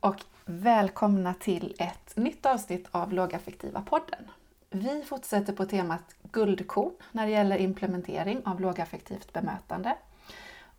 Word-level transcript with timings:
Och 0.00 0.24
välkomna 0.44 1.34
till 1.34 1.74
ett 1.78 2.16
nytt 2.16 2.46
avsnitt 2.46 2.86
av 2.90 3.12
Lågaffektiva 3.12 3.82
podden. 3.82 4.30
Vi 4.70 5.02
fortsätter 5.02 5.52
på 5.52 5.64
temat 5.64 6.14
guldkorn 6.32 6.92
när 7.12 7.26
det 7.26 7.32
gäller 7.32 7.58
implementering 7.58 8.42
av 8.44 8.60
lågaffektivt 8.60 9.32
bemötande. 9.32 9.96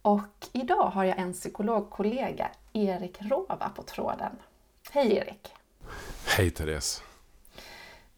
Och 0.02 0.48
idag 0.52 0.90
har 0.90 1.04
jag 1.04 1.20
en 1.20 1.34
psykologkollega, 1.34 2.50
Erik 2.74 3.22
Rova, 3.22 3.72
på 3.76 3.84
tråden. 3.84 4.32
Hej 4.92 5.14
Erik! 5.16 5.54
Hej 6.26 6.50
Therese! 6.52 7.04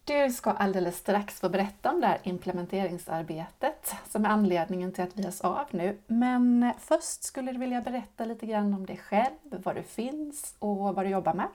Du 0.09 0.31
ska 0.31 0.51
alldeles 0.51 0.97
strax 0.97 1.39
få 1.39 1.49
berätta 1.49 1.91
om 1.91 2.01
det 2.01 2.07
här 2.07 2.19
implementeringsarbetet 2.23 3.93
som 4.09 4.25
är 4.25 4.29
anledningen 4.29 4.91
till 4.91 5.03
att 5.03 5.17
vi 5.17 5.23
hörs 5.23 5.41
av 5.41 5.65
nu. 5.71 5.97
Men 6.07 6.73
först 6.79 7.23
skulle 7.23 7.51
du 7.51 7.59
vilja 7.59 7.81
berätta 7.81 8.25
lite 8.25 8.45
grann 8.45 8.73
om 8.73 8.85
dig 8.85 8.97
själv, 8.97 9.35
var 9.43 9.73
du 9.73 9.83
finns 9.83 10.55
och 10.59 10.77
vad 10.77 11.05
du 11.05 11.09
jobbar 11.09 11.33
med? 11.33 11.47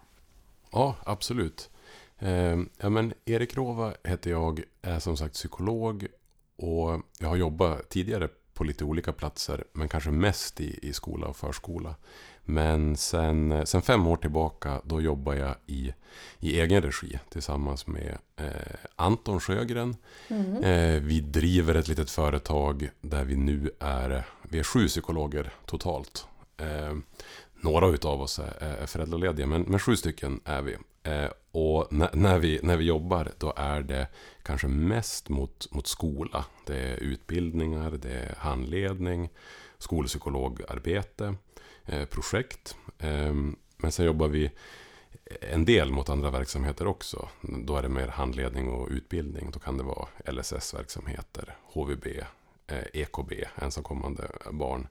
Ja, 0.71 0.97
absolut. 1.05 1.71
Eh, 2.19 2.59
ja, 2.79 2.89
men 2.89 3.13
Erik 3.25 3.57
Rova 3.57 3.93
heter 4.05 4.31
jag, 4.31 4.63
är 4.83 4.99
som 4.99 5.17
sagt 5.17 5.35
psykolog 5.35 6.07
och 6.57 7.01
jag 7.19 7.29
har 7.29 7.37
jobbat 7.37 7.89
tidigare 7.89 8.29
på 8.53 8.65
lite 8.65 8.85
olika 8.85 9.13
platser, 9.13 9.65
men 9.73 9.89
kanske 9.89 10.11
mest 10.11 10.61
i, 10.61 10.79
i 10.83 10.93
skola 10.93 11.27
och 11.27 11.37
förskola. 11.37 11.95
Men 12.45 12.97
sen, 12.97 13.67
sen 13.67 13.83
fem 13.83 14.07
år 14.07 14.17
tillbaka 14.17 14.81
då 14.85 15.01
jobbar 15.01 15.35
jag 15.35 15.55
i, 15.67 15.95
i 16.41 16.61
egen 16.61 16.83
regi 16.83 17.19
tillsammans 17.29 17.87
med 17.87 18.19
eh, 18.37 18.77
Anton 18.97 19.41
Sjögren. 19.41 19.97
Mm. 20.29 20.65
Eh, 20.65 21.03
vi 21.03 21.21
driver 21.21 21.75
ett 21.75 21.89
litet 21.89 22.11
företag 22.11 22.91
där 23.01 23.25
vi 23.25 23.37
nu 23.37 23.71
är, 23.81 24.27
vi 24.43 24.59
är 24.59 24.63
sju 24.63 24.89
psykologer 24.89 25.53
totalt. 25.67 26.27
Eh, 26.57 26.95
några 27.61 27.89
utav 27.89 28.21
oss 28.23 28.39
är, 28.39 28.67
är 28.83 28.87
föräldralediga, 28.87 29.47
men, 29.47 29.63
men 29.63 29.79
sju 29.79 29.97
stycken 29.97 30.41
är 30.45 30.63
vi. 30.63 30.77
Eh, 31.03 31.31
och 31.51 31.93
när, 31.93 32.11
när, 32.13 32.39
vi, 32.39 32.61
när 32.63 32.77
vi 32.77 32.85
jobbar 32.85 33.33
då 33.39 33.53
är 33.57 33.81
det 33.81 34.09
kanske 34.43 34.67
mest 34.69 35.29
mot, 35.29 35.69
mot 35.71 35.87
skola. 35.87 36.45
Det 36.67 36.79
är 36.79 36.97
utbildningar, 36.97 37.91
det 37.91 38.13
är 38.13 38.35
handledning, 38.39 39.31
skolpsykologarbete, 39.79 41.35
Eh, 41.87 42.05
projekt. 42.05 42.77
Ehm, 42.99 43.57
men 43.77 43.93
sen 43.93 44.07
jobbar 44.07 44.29
vi 44.29 44.51
en 45.41 45.65
del 45.65 45.91
mot 45.91 46.09
andra 46.09 46.31
verksamheter 46.31 46.87
också. 46.87 47.29
Då 47.41 47.77
är 47.77 47.83
det 47.83 47.89
mer 47.89 48.09
handledning 48.09 48.69
och 48.69 48.89
utbildning. 48.91 49.51
Då 49.51 49.59
kan 49.59 49.77
det 49.79 49.85
vara 49.85 50.09
LSS-verksamheter, 50.33 51.57
HVB, 51.63 52.07
EKB, 52.93 53.33
eh, 53.33 53.49
ensamkommande 53.63 54.29
barn 54.51 54.89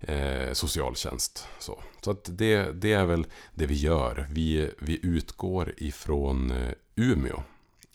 eh, 0.00 0.52
socialtjänst. 0.52 1.48
Så, 1.58 1.82
så 2.00 2.10
att 2.10 2.28
det, 2.38 2.72
det 2.72 2.92
är 2.92 3.06
väl 3.06 3.26
det 3.54 3.66
vi 3.66 3.74
gör. 3.74 4.26
Vi, 4.30 4.70
vi 4.78 5.00
utgår 5.02 5.74
ifrån 5.76 6.50
eh, 6.50 6.72
Umeå. 6.94 7.42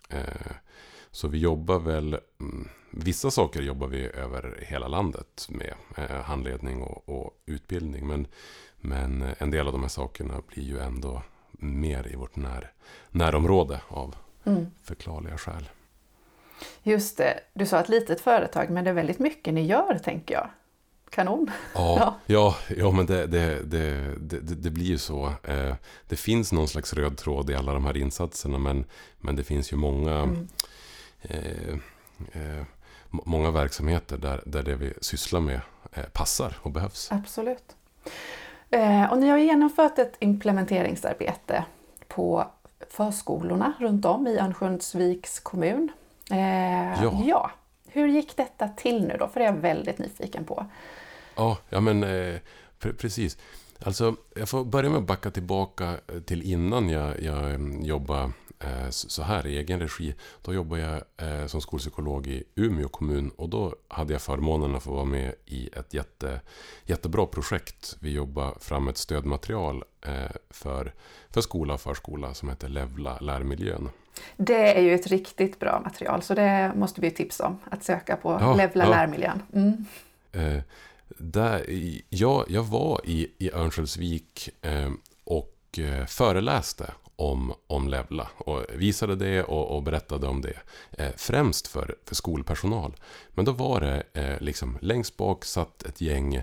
Eh, 0.10 0.52
så 1.16 1.28
vi 1.28 1.38
jobbar 1.38 1.80
väl, 1.80 2.20
mm, 2.40 2.70
vissa 2.92 3.32
saker 3.32 3.62
jobbar 3.62 3.88
vi 3.88 4.08
över 4.08 4.64
hela 4.68 4.88
landet 4.88 5.48
med. 5.50 5.74
Eh, 5.98 6.22
handledning 6.22 6.82
och, 6.82 7.10
och, 7.10 7.32
utbildning. 7.46 8.08
Men, 8.08 8.28
men 8.78 9.26
en 9.38 9.52
del 9.52 9.68
av 9.68 9.74
de 9.74 9.82
här 9.82 9.90
sakerna 9.90 10.42
blir 10.48 10.64
ju 10.64 10.80
ändå 10.80 11.22
mer 11.52 12.12
i 12.14 12.16
vårt 12.16 12.36
när, 12.36 12.72
närområde 13.10 13.82
av 13.88 14.16
mm. 14.44 14.66
förklarliga 14.84 15.38
skäl. 15.38 15.70
Just 16.84 17.18
det, 17.18 17.40
du 17.54 17.66
sa 17.66 17.80
ett 17.80 17.90
litet 17.90 18.22
företag 18.22 18.70
men 18.70 18.84
det 18.84 18.90
är 18.90 18.94
väldigt 18.94 19.20
mycket 19.20 19.54
ni 19.54 19.66
gör 19.66 20.00
tänker 20.04 20.34
jag 20.34 20.50
kanon. 21.10 21.52
Ja, 21.74 22.16
ja. 22.26 22.56
ja, 22.78 22.92
men 22.92 23.06
det, 23.06 23.28
det, 23.28 23.62
det, 23.64 24.16
det, 24.20 24.40
det 24.40 24.70
blir 24.70 24.86
ju 24.86 24.98
så. 24.98 25.34
Eh, 25.44 25.76
det 26.08 26.16
finns 26.16 26.52
någon 26.52 26.68
slags 26.68 26.94
röd 26.94 27.18
tråd 27.18 27.50
i 27.50 27.56
alla 27.56 27.74
de 27.74 27.86
här 27.86 27.98
insatserna 27.98 28.58
men, 28.58 28.86
men 29.18 29.36
det 29.36 29.44
finns 29.44 29.74
ju 29.74 29.78
många, 29.78 30.16
mm. 30.16 30.48
Eh, 31.30 31.74
eh, 32.32 32.64
många 33.10 33.52
verksamheter 33.52 34.18
där, 34.18 34.44
där 34.46 34.64
det 34.64 34.76
vi 34.76 34.94
sysslar 35.02 35.40
med 35.40 35.62
eh, 35.94 36.04
passar 36.04 36.58
och 36.62 36.72
behövs. 36.72 37.12
Absolut. 37.12 37.76
Och 39.12 39.18
ni 39.18 39.30
har 39.30 39.38
genomfört 39.38 40.00
ett 40.00 40.16
implementeringsarbete 40.20 41.66
på 42.08 42.48
förskolorna 42.90 43.74
runt 43.80 44.06
om 44.06 44.28
i 44.28 44.38
Örnsköldsviks 44.38 45.40
kommun. 45.40 45.92
Ja. 46.30 47.24
ja. 47.26 47.52
Hur 47.88 48.08
gick 48.08 48.38
detta 48.38 48.68
till 48.68 49.08
nu 49.08 49.18
då? 49.20 49.28
För 49.28 49.40
det 49.40 49.46
är 49.46 49.54
jag 49.54 49.62
väldigt 49.62 49.98
nyfiken 49.98 50.46
på. 50.46 50.66
Ja, 51.36 51.58
ja 51.70 51.80
men 51.80 52.04
eh, 52.04 52.36
pre 52.80 52.94
precis. 52.94 53.38
Alltså, 53.80 54.16
jag 54.36 54.50
får 54.50 54.64
börja 54.64 54.90
med 54.90 55.00
att 55.00 55.08
backa 55.08 55.32
tillbaka 55.32 55.98
eh, 56.08 56.20
till 56.20 56.42
innan 56.42 56.90
jag, 56.90 57.22
jag 57.22 57.54
mm, 57.54 57.86
jobbade 57.86 58.32
eh, 58.60 58.90
så 58.90 59.24
här 59.24 59.48
i 59.48 59.58
egen 59.58 59.80
regi. 59.80 60.16
Då 60.42 60.54
jobbade 60.54 60.82
jag 60.82 61.02
eh, 61.30 61.48
som 61.48 61.62
skolpsykolog 61.62 62.28
i 62.28 62.44
Umeå 62.56 62.88
kommun 62.88 63.30
och 63.30 63.50
då 63.50 63.76
hade 63.88 64.14
jag 64.14 64.22
förmånen 64.22 64.76
att 64.76 64.84
få 64.84 64.92
vara 64.92 65.06
med 65.06 65.34
i 65.46 65.70
ett 65.74 65.94
jätte, 65.94 66.42
jättebra 66.84 67.26
projekt. 67.26 67.98
Vi 68.00 68.12
jobbade 68.12 68.60
fram 68.60 68.88
ett 68.88 68.98
stödmaterial 68.98 69.84
för, 70.50 70.94
för 71.30 71.42
skola 71.42 71.74
och 71.74 71.82
förskola 71.82 72.34
som 72.34 72.50
heter 72.50 72.70
Levla 72.70 73.20
lärmiljön. 73.20 73.90
Det 74.38 74.78
är 74.78 74.82
ju 74.82 74.94
ett 74.94 75.08
riktigt 75.08 75.60
bra 75.60 75.82
material 75.84 76.22
så 76.22 76.34
det 76.34 76.72
måste 76.76 77.02
vi 77.02 77.12
tipsa 77.12 77.48
om. 77.48 77.58
Att 77.70 77.84
söka 77.84 78.16
på 78.16 78.38
ja, 78.42 78.56
Levla 78.56 78.84
ja. 78.84 78.90
lärmiljön. 78.90 79.42
Mm. 79.54 79.86
Eh, 80.32 80.64
där, 81.18 81.66
jag, 82.10 82.46
jag 82.48 82.64
var 82.64 83.02
i, 83.04 83.32
i 83.38 83.52
Örnsköldsvik 83.52 84.50
eh, 84.62 84.92
och 85.24 85.80
eh, 85.80 86.06
föreläste 86.06 86.94
om, 87.16 87.54
om 87.68 87.88
Levla 87.88 88.28
och 88.38 88.66
visade 88.74 89.16
det 89.16 89.44
och, 89.44 89.76
och 89.76 89.84
berättade 89.84 90.28
om 90.28 90.42
det. 90.42 90.58
Eh, 90.92 91.12
främst 91.18 91.68
för, 91.68 91.96
för 92.06 92.16
skolpersonal. 92.16 92.96
Men 93.30 93.46
då 93.46 93.52
var 93.52 93.82
det 93.82 94.04
eh, 94.14 94.42
liksom 94.42 94.78
längst 94.82 95.18
bak 95.18 95.46
satt 95.46 95.84
ett 95.84 96.02
gäng 96.02 96.36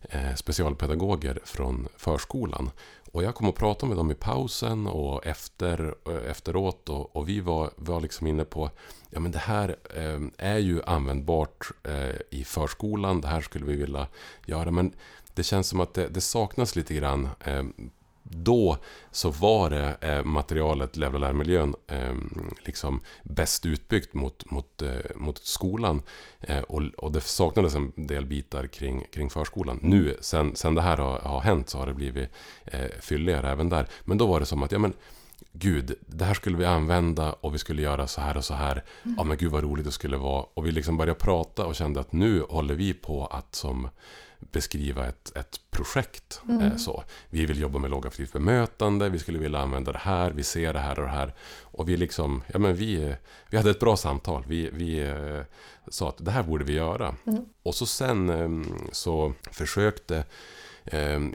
eh, 0.00 0.34
specialpedagoger 0.36 1.40
från 1.44 1.88
förskolan. 1.96 2.70
Och 3.12 3.22
jag 3.22 3.34
kom 3.34 3.48
och 3.48 3.56
pratade 3.56 3.88
med 3.88 3.96
dem 3.96 4.10
i 4.10 4.14
pausen 4.14 4.86
och 4.86 5.26
efter, 5.26 5.94
eh, 6.08 6.30
efteråt 6.30 6.88
och, 6.88 7.16
och 7.16 7.28
vi 7.28 7.40
var, 7.40 7.70
var 7.76 8.00
liksom 8.00 8.26
inne 8.26 8.44
på 8.44 8.70
ja 9.10 9.20
men 9.20 9.32
det 9.32 9.38
här 9.38 9.76
eh, 9.96 10.20
är 10.38 10.58
ju 10.58 10.82
användbart 10.82 11.70
eh, 11.82 12.16
i 12.30 12.44
förskolan, 12.44 13.20
det 13.20 13.28
här 13.28 13.40
skulle 13.40 13.64
vi 13.64 13.76
vilja 13.76 14.06
göra. 14.46 14.70
Men 14.70 14.92
det 15.34 15.42
känns 15.42 15.68
som 15.68 15.80
att 15.80 15.94
det, 15.94 16.08
det 16.08 16.20
saknas 16.20 16.76
lite 16.76 16.94
grann 16.94 17.28
eh, 17.40 17.62
då 18.30 18.76
så 19.10 19.30
var 19.30 19.70
det 19.70 19.96
eh, 20.00 20.24
materialet 20.24 20.96
Levla 20.96 21.18
lärmiljön 21.18 21.74
eh, 21.86 22.14
liksom 22.64 23.00
bäst 23.22 23.66
utbyggt 23.66 24.14
mot, 24.14 24.50
mot, 24.50 24.82
eh, 24.82 25.16
mot 25.16 25.38
skolan. 25.38 26.02
Eh, 26.40 26.60
och, 26.60 26.82
och 26.82 27.12
det 27.12 27.20
saknades 27.20 27.74
en 27.74 27.92
del 27.96 28.26
bitar 28.26 28.66
kring, 28.66 29.04
kring 29.12 29.30
förskolan. 29.30 29.78
Nu, 29.82 30.16
sen, 30.20 30.56
sen 30.56 30.74
det 30.74 30.82
här 30.82 30.96
har, 30.96 31.18
har 31.18 31.40
hänt, 31.40 31.68
så 31.68 31.78
har 31.78 31.86
det 31.86 31.94
blivit 31.94 32.28
eh, 32.64 32.90
fylligare 33.00 33.50
även 33.50 33.68
där. 33.68 33.88
Men 34.04 34.18
då 34.18 34.26
var 34.26 34.40
det 34.40 34.46
som 34.46 34.62
att, 34.62 34.72
ja 34.72 34.78
men 34.78 34.92
Gud, 35.52 35.94
det 36.06 36.24
här 36.24 36.34
skulle 36.34 36.56
vi 36.56 36.64
använda 36.64 37.32
och 37.32 37.54
vi 37.54 37.58
skulle 37.58 37.82
göra 37.82 38.06
så 38.06 38.20
här 38.20 38.36
och 38.36 38.44
så 38.44 38.54
här. 38.54 38.84
Mm. 39.02 39.16
Ja 39.18 39.24
men 39.24 39.36
gud 39.36 39.52
vad 39.52 39.62
roligt 39.62 39.84
det 39.84 39.92
skulle 39.92 40.16
vara. 40.16 40.46
Och 40.54 40.66
vi 40.66 40.72
liksom 40.72 40.96
började 40.96 41.18
prata 41.18 41.66
och 41.66 41.74
kände 41.74 42.00
att 42.00 42.12
nu 42.12 42.42
håller 42.48 42.74
vi 42.74 42.94
på 42.94 43.26
att 43.26 43.54
som 43.54 43.88
beskriva 44.38 45.06
ett, 45.06 45.36
ett 45.36 45.60
projekt. 45.70 46.40
Mm. 46.48 46.62
Eh, 46.62 46.76
så. 46.76 47.04
Vi 47.30 47.46
vill 47.46 47.60
jobba 47.60 47.78
med 47.78 47.90
lågaffektivt 47.90 48.32
bemötande, 48.32 49.08
vi 49.08 49.18
skulle 49.18 49.38
vilja 49.38 49.58
använda 49.58 49.92
det 49.92 49.98
här, 49.98 50.30
vi 50.30 50.42
ser 50.42 50.72
det 50.72 50.78
här 50.78 50.98
och 50.98 51.04
det 51.04 51.10
här. 51.10 51.34
Och 51.62 51.88
vi 51.88 51.96
liksom, 51.96 52.42
ja 52.46 52.58
men 52.58 52.74
vi, 52.74 53.14
vi 53.50 53.56
hade 53.56 53.70
ett 53.70 53.80
bra 53.80 53.96
samtal. 53.96 54.44
Vi, 54.46 54.70
vi 54.72 55.00
eh, 55.00 55.40
sa 55.88 56.08
att 56.08 56.24
det 56.24 56.30
här 56.30 56.42
borde 56.42 56.64
vi 56.64 56.72
göra. 56.72 57.14
Mm. 57.26 57.44
Och 57.62 57.74
så 57.74 57.86
sen 57.86 58.30
eh, 58.30 58.74
så 58.92 59.32
försökte 59.52 60.24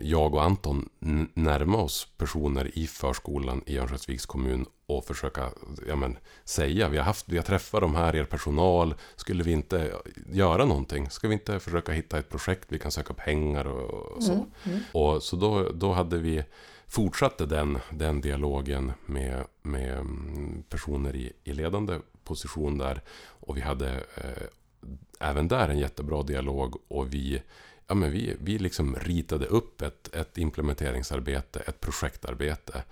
jag 0.01 0.33
och 0.33 0.43
Anton 0.43 0.89
närma 1.33 1.77
oss 1.77 2.07
personer 2.17 2.77
i 2.77 2.87
förskolan 2.87 3.63
i 3.65 3.77
Örnsköldsviks 3.77 4.25
kommun 4.25 4.65
och 4.85 5.05
försöka 5.05 5.49
ja, 5.87 5.95
men, 5.95 6.17
säga 6.43 6.89
vi 6.89 6.97
har, 6.97 7.05
haft, 7.05 7.29
vi 7.29 7.37
har 7.37 7.43
träffat 7.43 7.81
de 7.81 7.95
här, 7.95 8.15
er 8.15 8.23
personal, 8.23 8.95
skulle 9.15 9.43
vi 9.43 9.51
inte 9.51 9.95
göra 10.31 10.65
någonting? 10.65 11.09
Ska 11.09 11.27
vi 11.27 11.33
inte 11.33 11.59
försöka 11.59 11.91
hitta 11.91 12.19
ett 12.19 12.29
projekt 12.29 12.65
vi 12.69 12.79
kan 12.79 12.91
söka 12.91 13.13
pengar 13.13 13.65
och, 13.65 14.23
så? 14.23 14.31
Mm, 14.31 14.45
mm. 14.63 14.79
Och 14.91 15.23
så 15.23 15.35
då, 15.35 15.69
då 15.69 15.93
hade 15.93 16.17
vi 16.17 16.43
fortsatte 16.87 17.45
den, 17.45 17.77
den 17.89 18.21
dialogen 18.21 18.91
med, 19.05 19.43
med 19.61 19.93
mm, 19.93 20.63
personer 20.69 21.15
i, 21.15 21.33
i 21.43 21.53
ledande 21.53 21.99
position 22.23 22.77
där. 22.77 23.01
Och 23.25 23.57
vi 23.57 23.61
hade 23.61 23.89
eh, 24.15 24.47
även 25.19 25.47
där 25.47 25.69
en 25.69 25.79
jättebra 25.79 26.23
dialog 26.23 26.75
och 26.87 27.13
vi 27.13 27.41
ja, 27.87 27.95
men 27.95 28.11
vi, 28.11 28.35
vi 28.39 28.59
liksom 28.59 28.95
ritade 28.95 29.45
upp 29.45 29.81
ett, 29.81 30.15
ett 30.15 30.37
implementeringsarbete, 30.37 31.59
ett 31.59 31.79
projektarbete. 31.79 32.83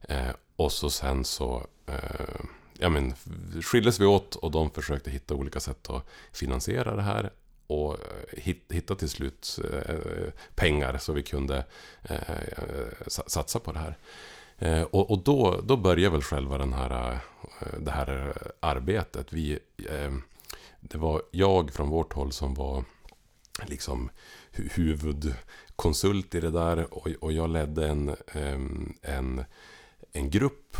Eh, 0.00 0.30
och 0.56 0.72
så 0.72 0.90
sen 0.90 1.24
så 1.24 1.66
eh, 1.86 2.40
ja, 2.78 2.88
men, 2.88 3.14
skildes 3.62 4.00
vi 4.00 4.06
åt 4.06 4.36
och 4.36 4.50
de 4.50 4.70
försökte 4.70 5.10
hitta 5.10 5.34
olika 5.34 5.60
sätt 5.60 5.90
att 5.90 6.06
finansiera 6.32 6.96
det 6.96 7.02
här. 7.02 7.30
och 7.66 7.92
eh, 7.92 8.54
hitta 8.68 8.94
till 8.94 9.08
slut 9.08 9.58
eh, 9.72 10.32
pengar 10.54 10.98
så 10.98 11.12
vi 11.12 11.22
kunde 11.22 11.64
eh, 12.02 12.18
satsa 13.06 13.58
på 13.58 13.72
det 13.72 13.78
här. 13.78 13.96
Och, 14.90 15.22
då, 15.22 15.60
då 15.64 15.76
började 15.76 16.12
väl 16.12 16.22
själva 16.22 16.58
den 16.58 16.72
här, 16.72 17.18
det 17.78 17.90
här 17.90 18.34
arbetet. 18.60 19.32
Vi, 19.32 19.58
det 20.80 20.98
var 20.98 21.22
jag 21.30 21.72
från 21.72 21.88
vårt 21.88 22.12
håll 22.12 22.32
som 22.32 22.54
var 22.54 22.84
liksom 23.66 24.10
huvudkonsult 24.52 26.34
i 26.34 26.40
det 26.40 26.50
där 26.50 26.94
och, 26.94 27.08
och 27.20 27.32
jag 27.32 27.50
ledde 27.50 27.88
en, 27.88 28.16
en, 29.02 29.44
en 30.12 30.30
grupp 30.30 30.76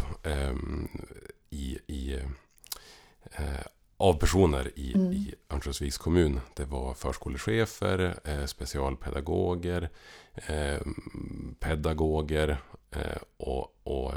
i, 1.51 1.79
i 1.87 2.15
eh, 3.33 3.67
av 4.01 4.15
personer 4.15 4.79
i, 4.79 4.95
mm. 4.95 5.13
i 5.13 5.35
Örnsköldsviks 5.51 5.99
kommun. 5.99 6.41
Det 6.55 6.65
var 6.65 6.95
förskolechefer, 6.95 8.21
eh, 8.25 8.47
specialpedagoger, 8.47 9.91
eh, 10.35 10.81
pedagoger 11.59 12.63
eh, 12.91 13.23
och, 13.37 13.77
och 13.83 14.13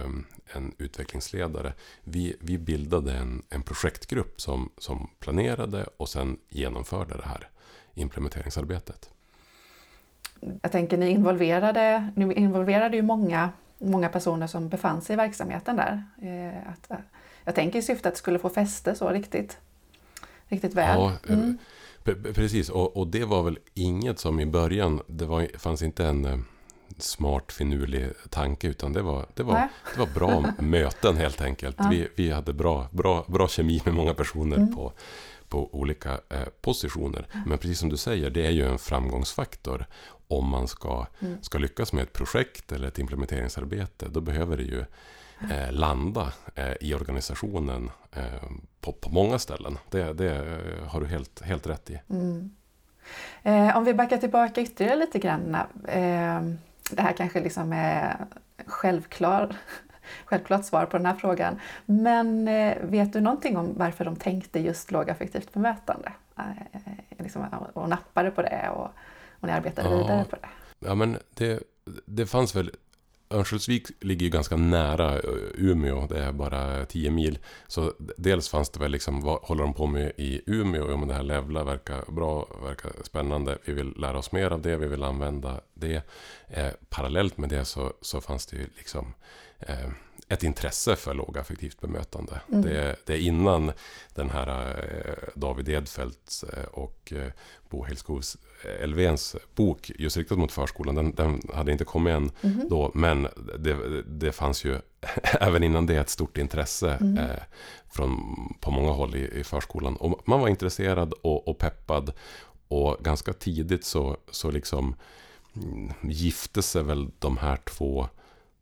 en 0.45 0.75
utvecklingsledare. 0.77 1.73
Vi, 2.03 2.35
vi 2.39 2.57
bildade 2.57 3.13
en, 3.13 3.43
en 3.49 3.63
projektgrupp 3.63 4.41
som, 4.41 4.71
som 4.77 5.09
planerade 5.19 5.87
och 5.97 6.09
sen 6.09 6.39
genomförde 6.49 7.17
det 7.17 7.25
här 7.25 7.49
implementeringsarbetet. 7.93 9.09
Jag 10.61 10.71
tänker 10.71 10.97
ni 10.97 11.09
involverade, 11.09 12.09
ni 12.15 12.33
involverade 12.33 12.95
ju 12.95 13.01
många, 13.01 13.49
många 13.77 14.09
personer 14.09 14.47
som 14.47 14.69
befann 14.69 15.01
sig 15.01 15.13
i 15.13 15.17
verksamheten 15.17 15.75
där. 15.75 16.03
Eh, 16.21 16.71
att, 16.71 17.01
jag 17.43 17.55
tänker 17.55 17.79
i 17.79 17.81
syfte 17.81 18.07
att 18.07 18.15
det 18.15 18.19
skulle 18.19 18.39
få 18.39 18.49
fäste 18.49 18.95
så 18.95 19.09
riktigt, 19.09 19.57
riktigt 20.47 20.73
väl. 20.73 20.99
Ja, 20.99 21.11
mm. 21.29 21.57
precis. 22.33 22.69
Och, 22.69 22.97
och, 22.97 23.07
det 23.07 23.25
var 23.25 23.43
väl 23.43 23.59
inget 23.73 24.19
som 24.19 24.39
i 24.39 24.45
början, 24.45 25.01
det 25.07 25.25
var, 25.25 25.57
fanns 25.57 25.81
inte 25.81 26.05
en 26.05 26.25
eh, 26.25 26.37
smart, 26.97 27.51
finurlig 27.51 28.09
tanke, 28.29 28.67
utan 28.67 28.93
det 28.93 29.01
var, 29.01 29.25
det 29.33 29.43
var, 29.43 29.69
det 29.93 29.99
var 29.99 30.07
bra 30.07 30.53
möten 30.59 31.17
helt 31.17 31.41
enkelt. 31.41 31.75
Ja. 31.79 31.87
Vi, 31.91 32.07
vi 32.15 32.31
hade 32.31 32.53
bra, 32.53 32.87
bra, 32.91 33.25
bra 33.27 33.47
kemi 33.47 33.81
med 33.85 33.93
många 33.93 34.13
personer 34.13 34.57
mm. 34.57 34.75
på, 34.75 34.93
på 35.47 35.69
olika 35.71 36.11
eh, 36.11 36.47
positioner. 36.61 37.27
Men 37.45 37.57
precis 37.57 37.79
som 37.79 37.89
du 37.89 37.97
säger, 37.97 38.29
det 38.29 38.45
är 38.45 38.51
ju 38.51 38.67
en 38.67 38.79
framgångsfaktor 38.79 39.85
om 40.37 40.49
man 40.49 40.67
ska, 40.67 41.05
mm. 41.19 41.37
ska 41.41 41.57
lyckas 41.57 41.93
med 41.93 42.03
ett 42.03 42.13
projekt 42.13 42.71
eller 42.71 42.87
ett 42.87 42.99
implementeringsarbete. 42.99 44.07
Då 44.09 44.21
behöver 44.21 44.57
det 44.57 44.63
ju 44.63 44.85
eh, 45.51 45.71
landa 45.71 46.33
eh, 46.55 46.73
i 46.81 46.93
organisationen 46.93 47.91
eh, 48.11 48.23
på, 48.81 48.91
på 48.91 49.09
många 49.09 49.39
ställen. 49.39 49.77
Det, 49.89 50.13
det 50.13 50.59
har 50.87 51.01
du 51.01 51.07
helt, 51.07 51.41
helt 51.41 51.67
rätt 51.67 51.89
i. 51.89 52.01
Mm. 52.09 52.51
Eh, 53.43 53.77
om 53.77 53.83
vi 53.83 53.93
backar 53.93 54.17
tillbaka 54.17 54.61
ytterligare 54.61 54.95
lite 54.95 55.19
grann. 55.19 55.55
Eh, 55.87 56.41
det 56.91 57.01
här 57.01 57.13
kanske 57.17 57.41
liksom 57.41 57.73
är 57.73 58.25
självklar, 58.65 59.55
självklart 60.25 60.65
svar 60.65 60.85
på 60.85 60.97
den 60.97 61.05
här 61.05 61.15
frågan. 61.15 61.59
Men 61.85 62.47
eh, 62.47 62.77
vet 62.81 63.13
du 63.13 63.21
någonting 63.21 63.57
om 63.57 63.73
varför 63.77 64.05
de 64.05 64.15
tänkte 64.15 64.59
just 64.59 64.91
lågaffektivt 64.91 65.53
bemötande? 65.53 66.11
Liksom, 67.17 67.45
och 67.73 67.89
nappade 67.89 68.31
på 68.31 68.41
det 68.41 68.69
och, 68.69 68.91
och 69.43 69.47
ni 69.47 69.53
arbetade 69.53 69.89
ja, 69.89 69.97
vidare 69.97 70.25
på 70.29 70.35
det? 70.35 70.49
Ja, 70.79 70.95
men 70.95 71.17
det, 71.33 71.63
det 72.05 72.25
fanns 72.25 72.55
väl 72.55 72.71
Örnsköldsvik 73.29 73.87
ligger 73.99 74.23
ju 74.23 74.29
ganska 74.29 74.55
nära 74.55 75.13
eh, 75.13 75.21
Umeå, 75.53 76.07
det 76.07 76.23
är 76.23 76.31
bara 76.31 76.85
10 76.85 77.11
mil. 77.11 77.39
Så 77.67 77.93
dels 78.17 78.49
fanns 78.49 78.69
det 78.69 78.79
väl 78.79 78.91
liksom, 78.91 79.21
vad 79.21 79.39
håller 79.41 79.63
de 79.63 79.73
på 79.73 79.87
med 79.87 80.11
i 80.17 80.41
Umeå? 80.45 80.91
Ja, 80.91 80.97
men 80.97 81.07
det 81.07 81.13
här 81.13 81.23
Levla 81.23 81.63
verkar 81.63 82.11
bra, 82.11 82.47
verkar 82.63 82.91
spännande. 83.03 83.57
Vi 83.65 83.73
vill 83.73 83.93
lära 83.97 84.17
oss 84.17 84.31
mer 84.31 84.51
av 84.51 84.61
det, 84.61 84.77
vi 84.77 84.87
vill 84.87 85.03
använda 85.03 85.61
det. 85.73 86.01
Eh, 86.47 86.71
parallellt 86.89 87.37
med 87.37 87.49
det 87.49 87.65
så, 87.65 87.93
så 88.01 88.21
fanns 88.21 88.45
det 88.45 88.57
ju 88.57 88.67
liksom 88.77 89.13
eh, 89.59 89.89
ett 90.27 90.43
intresse 90.43 90.95
för 90.95 91.13
lågaffektivt 91.13 91.81
bemötande. 91.81 92.41
Mm. 92.51 92.61
Det, 92.61 92.95
det, 93.05 93.13
är 93.13 93.19
innan 93.19 93.71
den 94.15 94.29
här 94.29 94.77
eh, 94.77 95.29
David 95.35 95.69
Edfeldts 95.69 96.43
eh, 96.43 96.65
och 96.65 97.13
eh, 97.13 97.31
Bo 97.69 97.83
Hillskovs 97.83 98.37
Elvéns 98.65 99.35
bok 99.55 99.91
just 99.99 100.17
riktat 100.17 100.37
mot 100.37 100.51
förskolan, 100.51 100.95
den, 100.95 101.15
den 101.15 101.41
hade 101.53 101.71
inte 101.71 101.85
kommit 101.85 102.13
än 102.13 102.31
mm. 102.41 102.69
då, 102.69 102.91
men 102.93 103.27
det, 103.59 104.01
det 104.01 104.31
fanns 104.31 104.65
ju 104.65 104.77
även 105.39 105.63
innan 105.63 105.85
det 105.85 105.95
ett 105.95 106.09
stort 106.09 106.37
intresse 106.37 106.97
mm. 107.01 107.17
eh, 107.17 107.43
från, 107.91 108.19
på 108.59 108.71
många 108.71 108.91
håll 108.91 109.15
i, 109.15 109.39
i 109.39 109.43
förskolan. 109.43 109.95
Och 109.95 110.21
man 110.25 110.39
var 110.39 110.47
intresserad 110.47 111.13
och, 111.13 111.47
och 111.47 111.57
peppad 111.57 112.13
och 112.67 112.97
ganska 112.99 113.33
tidigt 113.33 113.85
så, 113.85 114.17
så 114.31 114.51
liksom 114.51 114.95
mm, 115.55 115.91
gifte 116.01 116.61
sig 116.61 116.83
väl 116.83 117.09
de 117.19 117.37
här 117.37 117.57
två 117.57 118.07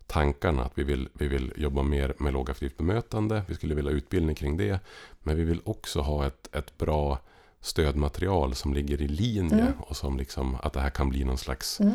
tankarna. 0.08 0.64
Att 0.64 0.72
vi 0.76 0.84
vill, 0.84 1.10
vi 1.14 1.28
vill 1.28 1.54
jobba 1.56 1.84
mer 1.84 2.14
med 2.18 2.34
lågaffektivt 2.34 2.78
bemötande. 2.78 3.44
Vi 3.48 3.56
skulle 3.56 3.76
vilja 3.76 3.92
ha 3.92 3.98
utbildning 3.98 4.36
kring 4.36 4.58
det. 4.58 4.80
Men 5.20 5.38
vi 5.38 5.44
vill 5.44 5.62
också 5.64 6.02
ha 6.02 6.28
ett, 6.28 6.56
ett 6.56 6.78
bra 6.78 7.20
stödmaterial 7.62 8.56
som 8.56 8.74
ligger 8.74 9.02
i 9.02 9.08
linje. 9.08 9.62
Mm. 9.62 9.74
Och 9.80 9.98
som 9.98 10.18
liksom, 10.18 10.58
att 10.64 10.74
det 10.74 10.80
här 10.80 10.90
kan 10.90 11.10
bli 11.10 11.24
någon 11.24 11.38
slags 11.38 11.80
mm. 11.80 11.94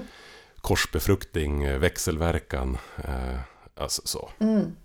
korsbefruktning, 0.61 1.65
eh, 1.65 1.79
växelverkan. 1.79 2.79
Eh, 2.97 3.41
alltså 3.75 4.03
så. 4.05 4.31
Mm. 4.39 4.77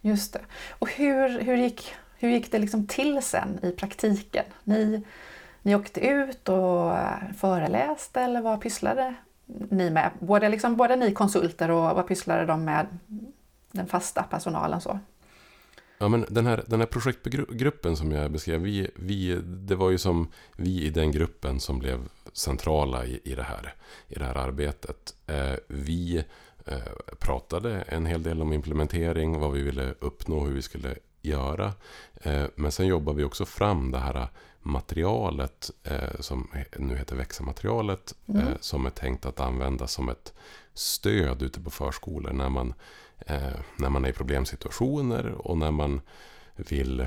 Just 0.00 0.32
det. 0.32 0.40
Och 0.68 0.90
hur, 0.90 1.40
hur, 1.40 1.56
gick, 1.56 1.94
hur 2.16 2.30
gick 2.30 2.52
det 2.52 2.58
liksom 2.58 2.86
till 2.86 3.22
sen 3.22 3.58
i 3.62 3.70
praktiken? 3.70 4.44
Ni, 4.64 5.02
ni 5.62 5.74
åkte 5.74 6.00
ut 6.00 6.48
och 6.48 6.96
föreläste 7.36 8.20
eller 8.20 8.40
vad 8.40 8.60
pysslade 8.60 9.14
ni 9.46 9.90
med? 9.90 10.10
Både, 10.18 10.48
liksom, 10.48 10.76
både 10.76 10.96
ni 10.96 11.12
konsulter 11.12 11.70
och 11.70 11.96
vad 11.96 12.08
pysslade 12.08 12.46
de 12.46 12.64
med 12.64 12.86
den 13.72 13.86
fasta 13.86 14.22
personalen? 14.22 14.80
så? 14.80 14.98
Ja, 15.98 16.08
men 16.08 16.26
den 16.28 16.46
här, 16.46 16.64
den 16.66 16.80
här 16.80 16.86
projektgruppen 16.86 17.96
som 17.96 18.12
jag 18.12 18.32
beskrev, 18.32 18.60
vi, 18.60 18.90
vi, 18.94 19.40
det 19.44 19.74
var 19.74 19.90
ju 19.90 19.98
som 19.98 20.28
vi 20.56 20.82
i 20.82 20.90
den 20.90 21.12
gruppen 21.12 21.60
som 21.60 21.78
blev 21.78 22.08
centrala 22.32 23.06
i, 23.06 23.20
i, 23.24 23.34
det, 23.34 23.42
här, 23.42 23.74
i 24.08 24.14
det 24.14 24.24
här 24.24 24.38
arbetet. 24.38 25.14
Eh, 25.26 25.54
vi 25.68 26.24
eh, 26.66 26.78
pratade 27.18 27.80
en 27.80 28.06
hel 28.06 28.22
del 28.22 28.42
om 28.42 28.52
implementering, 28.52 29.40
vad 29.40 29.52
vi 29.52 29.62
ville 29.62 29.94
uppnå, 30.00 30.46
hur 30.46 30.54
vi 30.54 30.62
skulle 30.62 30.94
göra. 31.22 31.72
Eh, 32.14 32.44
men 32.54 32.72
sen 32.72 32.86
jobbade 32.86 33.18
vi 33.18 33.24
också 33.24 33.44
fram 33.44 33.90
det 33.90 33.98
här 33.98 34.28
materialet 34.62 35.70
eh, 35.82 36.20
som 36.20 36.48
nu 36.78 36.96
heter 36.96 37.16
växa-materialet 37.16 38.14
mm. 38.28 38.40
eh, 38.40 38.54
som 38.60 38.86
är 38.86 38.90
tänkt 38.90 39.26
att 39.26 39.40
användas 39.40 39.92
som 39.92 40.08
ett 40.08 40.32
stöd 40.74 41.42
ute 41.42 41.60
på 41.60 41.70
förskolor 41.70 42.32
när 42.32 42.48
man, 42.48 42.74
när 43.76 43.88
man 43.88 44.04
är 44.04 44.08
i 44.08 44.12
problemsituationer 44.12 45.26
och 45.26 45.58
när 45.58 45.70
man 45.70 46.00
vill 46.56 47.06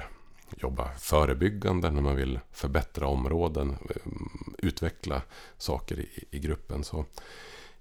jobba 0.57 0.89
förebyggande, 0.97 1.91
när 1.91 2.01
man 2.01 2.15
vill 2.15 2.39
förbättra 2.51 3.07
områden, 3.07 3.77
eh, 3.89 4.11
utveckla 4.57 5.21
saker 5.57 5.99
i, 5.99 6.23
i 6.31 6.39
gruppen. 6.39 6.83
Så, 6.83 7.05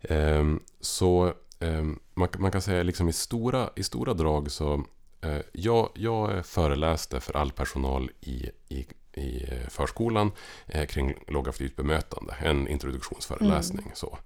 ehm, 0.02 0.61
så 0.81 1.33
ehm, 1.61 1.99
man, 2.14 2.28
man, 2.38 2.50
kan 2.50 2.62
säga 2.62 2.83
liksom 2.83 3.09
i 3.09 3.12
stora, 3.12 3.71
i 3.76 3.83
stora 3.83 4.14
drag 4.14 4.50
så 4.50 4.85
eh, 5.21 5.40
jag, 5.52 5.88
jag 5.95 6.47
föreläste 6.47 7.21
för 7.21 7.37
all 7.37 7.52
personal 7.52 8.11
i, 8.21 8.50
i 8.69 8.87
i 9.16 9.45
eh, 9.49 9.69
förskolan 9.69 10.33
eh, 10.66 10.87
kring 10.87 11.14
lågaffektivt 11.26 11.76
bemötande. 11.76 12.35
En 12.40 12.69
introduktionsföreläsning. 12.69 13.85
Mm. 13.85 13.95
Så. 13.95 14.19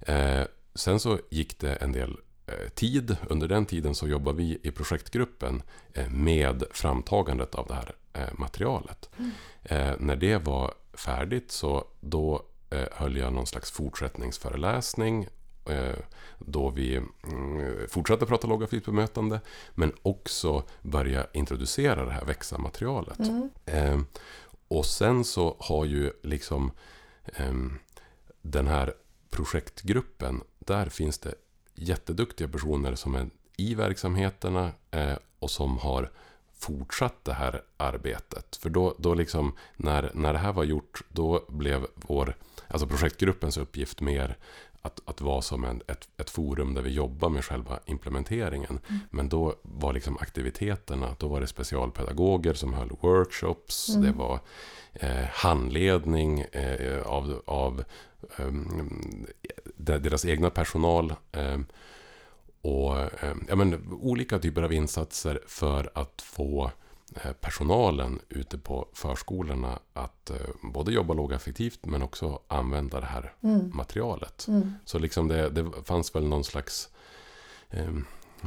Eh, 0.00 0.42
sen 0.74 1.00
så 1.00 1.18
gick 1.30 1.58
det 1.58 1.74
en 1.74 1.92
del 1.92 2.10
eh, 2.10 2.16
tid. 2.74 3.16
Under 3.30 3.48
den 3.48 3.66
tiden 3.66 3.94
så 3.94 4.08
jobbade 4.08 4.38
vi 4.38 4.58
i 4.62 4.70
projektgruppen 4.70 5.62
eh, 5.92 6.10
med 6.10 6.64
framtagandet 6.70 7.54
av 7.54 7.66
det 7.66 7.74
här 7.74 7.94
eh, 8.12 8.38
materialet. 8.38 9.10
Mm. 9.18 9.96
när 10.06 10.16
det 10.16 10.36
var 10.36 10.74
färdigt 10.92 11.50
så 11.50 11.84
då 12.00 12.42
höll 12.92 13.16
jag 13.16 13.32
någon 13.32 13.46
slags 13.46 13.70
fortsättningsföreläsning 13.70 15.28
då 16.38 16.70
vi 16.70 16.96
mm, 16.96 17.88
fortsatte 17.88 18.26
prata 18.26 18.46
lågaffektivt 18.46 18.84
bemötande 18.84 19.40
men 19.74 19.92
också 20.02 20.64
börja 20.82 21.26
introducera 21.32 22.04
det 22.04 22.10
här 22.10 22.24
växa-materialet. 22.24 23.18
Mm. 23.18 23.50
Eh, 23.66 24.00
och 24.68 24.86
sen 24.86 25.24
så 25.24 25.56
har 25.58 25.84
ju 25.84 26.12
liksom 26.22 26.70
eh, 27.24 27.54
den 28.42 28.66
här 28.66 28.94
projektgruppen, 29.30 30.42
där 30.58 30.86
finns 30.86 31.18
det 31.18 31.34
jätteduktiga 31.74 32.48
personer 32.48 32.94
som 32.94 33.14
är 33.14 33.30
i 33.56 33.74
verksamheterna 33.74 34.72
eh, 34.90 35.16
och 35.38 35.50
som 35.50 35.78
har 35.78 36.10
fortsatt 36.54 37.24
det 37.24 37.32
här 37.32 37.62
arbetet. 37.76 38.56
För 38.56 38.70
då, 38.70 38.94
då 38.98 39.14
liksom, 39.14 39.52
när, 39.76 40.10
när 40.14 40.32
det 40.32 40.38
här 40.38 40.52
var 40.52 40.64
gjort, 40.64 41.02
då 41.08 41.44
blev 41.48 41.86
vår, 41.94 42.36
alltså 42.68 42.86
projektgruppens 42.86 43.56
uppgift 43.56 44.00
mer 44.00 44.36
att, 44.82 45.00
att 45.04 45.20
vara 45.20 45.42
som 45.42 45.64
en, 45.64 45.82
ett, 45.86 46.08
ett 46.16 46.30
forum 46.30 46.74
där 46.74 46.82
vi 46.82 46.90
jobbar 46.90 47.28
med 47.28 47.44
själva 47.44 47.80
implementeringen. 47.86 48.78
Mm. 48.88 49.00
Men 49.10 49.28
då 49.28 49.54
var 49.62 49.92
liksom 49.92 50.16
aktiviteterna, 50.20 51.16
då 51.18 51.28
var 51.28 51.40
det 51.40 51.46
specialpedagoger 51.46 52.54
som 52.54 52.74
höll 52.74 52.90
workshops, 53.00 53.88
Mm. 53.88 54.02
det 54.02 54.18
var 54.18 54.40
eh, 54.92 55.24
handledning 55.32 56.40
eh, 56.40 57.02
av, 57.02 57.42
av 57.46 57.84
ehm, 58.36 59.26
deras 59.84 60.24
egna 60.24 60.50
personal. 60.50 61.14
ehm, 61.32 61.66
och 62.64 63.00
eh, 63.00 63.34
ja, 63.48 63.56
men, 63.56 63.92
olika 63.92 64.38
typer 64.38 64.62
av 64.62 64.72
insatser 64.72 65.40
för 65.46 65.90
att 65.94 66.22
få 66.22 66.70
eh, 67.24 67.32
personalen 67.32 68.20
ute 68.28 68.58
på 68.58 68.88
förskolorna 68.92 69.78
att 69.92 70.30
eh, 70.30 70.36
både 70.62 70.92
jobba 70.92 71.14
lågaffektivt 71.14 71.86
men 71.86 72.02
också 72.02 72.40
använda 72.48 73.00
det 73.00 73.06
här 73.06 73.32
Mm. 73.42 73.70
materialet. 73.74 74.46
Mm. 74.48 74.72
Så 74.84 74.98
liksom 74.98 75.28
det, 75.28 75.48
det 75.50 75.70
fanns 75.84 76.14
väl 76.14 76.28
någon 76.28 76.44
slags 76.44 76.88
eh, 77.70 77.94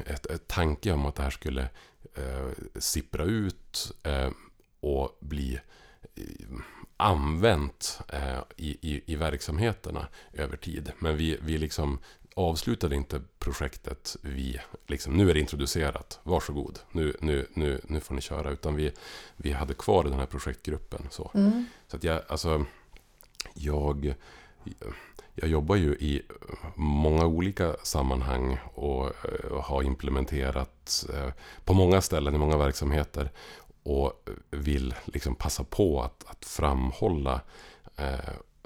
ett, 0.06 0.25
ett 0.25 0.48
tanke 0.48 0.92
om 0.92 1.06
att 1.06 1.15
det 1.15 1.24
här 1.24 1.30
skulle 1.30 1.70
eh, 2.15 2.50
sippra 2.80 3.24
ut 3.24 3.92
eh, 4.04 4.30
och 4.80 5.18
bli 5.20 5.60
använt 6.98 8.00
eh, 8.14 8.40
i, 8.58 8.78
i, 8.82 9.02
i 9.06 9.16
verksamheterna 9.16 10.08
över 10.34 10.58
tid. 10.58 10.92
Men 11.00 11.18
vi, 11.18 11.38
vi 11.42 11.58
liksom 11.58 12.00
avslutade 12.36 12.96
inte 12.96 13.22
projektet 13.40 14.18
vi, 14.22 14.60
liksom, 14.88 15.14
nu 15.14 15.30
är 15.30 15.34
det 15.34 15.40
introducerat, 15.40 16.20
varsågod, 16.24 16.80
nu, 16.92 17.14
nu, 17.22 17.48
nu, 17.54 17.82
nu 17.84 18.00
får 18.00 18.16
ni 18.16 18.22
köra. 18.22 18.50
Utan 18.50 18.75
vi, 18.75 18.92
vi 19.38 19.52
hade 19.52 19.74
kvar 19.74 20.04
den 20.04 20.14
här 20.14 20.25
projektgruppen. 20.25 21.08
Så, 21.10 21.32
Mm. 21.34 21.66
så 21.88 21.98
att 21.98 22.04
jag, 22.04 22.22
alltså, 22.28 22.66
jag, 23.54 24.16
jag 25.36 25.50
jobbar 25.50 25.75
ju 25.75 25.92
i 25.96 26.22
många 26.75 27.25
olika 27.25 27.75
sammanhang 27.84 28.58
och 28.74 29.06
eh, 29.08 29.62
har 29.62 29.84
implementerat 29.84 31.06
eh, 31.14 31.30
på 31.66 31.74
många 31.74 32.02
ställen 32.02 32.36
i 32.36 32.38
många 32.38 32.58
verksamheter. 32.58 33.32
Och 33.86 34.30
vill 34.51 34.94
liksom 35.06 35.36
passa 35.36 35.63
på 35.63 36.01
att, 36.01 36.24
att 36.27 36.46
framhålla 36.46 37.42
eh, 37.98 38.15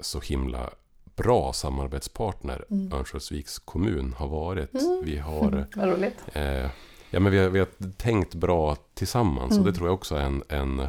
så 0.00 0.20
himla 0.20 0.70
bra 1.16 1.52
samarbetspartner 1.52 2.64
Mm. 2.70 2.92
Örnsköldsviks 2.92 3.58
kommun 3.58 4.14
har 4.18 4.28
varit. 4.28 4.74
Mm. 4.74 5.02
Vi 5.04 5.18
har 5.18 5.66
roligt. 5.76 6.14
Eh, 6.32 6.70
ja, 7.10 7.20
men 7.20 7.32
vi, 7.32 7.38
har, 7.38 7.48
vi 7.48 7.58
har 7.58 7.68
tänkt 7.96 8.34
bra 8.34 8.76
tillsammans 8.94 9.50
Mm. 9.52 9.60
och 9.66 9.72
det 9.72 9.76
tror 9.78 9.88
jag 9.88 9.94
också 9.94 10.14
är 10.14 10.20
en, 10.22 10.42
en, 10.48 10.80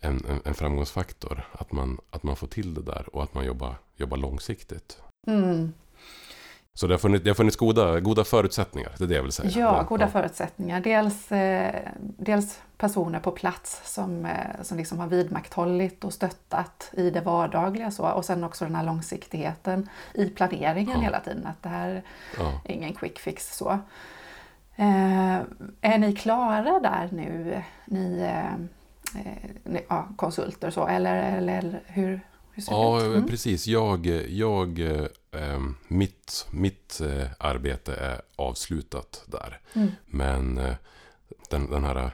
en, 0.00 0.24
en- 0.28 0.40
en 0.44 0.54
framgångsfaktor. 0.54 1.48
Att 1.52 1.72
man, 1.72 2.00
att 2.10 2.22
man 2.22 2.36
får 2.36 2.46
till 2.46 2.74
det 2.74 2.82
där 2.82 3.08
och 3.16 3.22
att 3.22 3.34
man 3.34 3.44
jobbar, 3.44 3.74
jobbar 3.96 4.16
långsiktigt. 4.16 4.98
Så 6.76 6.86
det 6.86 6.92
har 6.94 6.98
funnits, 6.98 7.24
det 7.24 7.30
har 7.30 7.34
funnits 7.34 7.56
goda, 7.56 8.00
goda 8.00 8.24
förutsättningar, 8.24 8.92
det 8.98 9.04
är 9.04 9.08
det 9.08 9.14
jag 9.14 9.22
vill 9.22 9.32
säga. 9.32 9.50
Ja, 9.50 9.82
goda 9.88 10.08
förutsättningar. 10.08 10.80
Dels, 10.80 11.32
eh, 11.32 11.74
dels 12.00 12.60
personer 12.76 13.20
på 13.20 13.30
plats 13.30 13.94
som, 13.94 14.24
eh, 14.26 14.32
som 14.62 14.78
liksom 14.78 14.98
har 14.98 15.06
vidmakthållit 15.06 16.04
och 16.04 16.12
stöttat 16.12 16.90
i 16.92 17.10
det 17.10 17.20
vardagliga. 17.20 17.90
Så. 17.90 18.08
Och 18.10 18.24
sen 18.24 18.44
också 18.44 18.64
den 18.64 18.74
här 18.74 18.84
långsiktigheten 18.84 19.88
i 20.14 20.26
planeringen 20.28 20.96
Ja. 20.96 21.02
hela 21.04 21.20
tiden. 21.20 21.46
Att 21.46 21.62
det 21.62 21.68
här 21.68 22.02
Ja. 22.38 22.60
är 22.64 22.72
ingen 22.72 22.94
quick 22.94 23.18
fix. 23.18 23.56
Så. 23.56 23.78
Eh, 24.76 25.34
är 25.80 25.98
ni 25.98 26.12
klara 26.16 26.80
där 26.80 27.08
nu, 27.12 27.62
ni, 27.84 28.18
eh, 28.20 28.54
eh, 29.26 29.80
ja, 29.88 30.08
konsulter 30.16 30.70
så, 30.70 30.86
eller, 30.86 31.36
eller 31.38 31.80
hur, 31.86 32.20
Ja, 32.56 33.00
ut? 33.00 33.06
Mm. 33.06 33.26
precis. 33.26 33.66
Jag, 33.66 34.06
jag, 34.28 34.78
eh, 35.30 35.58
mitt, 35.88 36.46
mitt 36.50 37.00
eh, 37.00 37.26
arbete 37.38 37.94
är 37.94 38.20
avslutat 38.36 39.24
där. 39.26 39.60
Mm. 39.74 39.88
Men 40.06 40.58
eh, 40.58 40.74
den, 41.50 41.70
den 41.70 41.84
här 41.84 42.10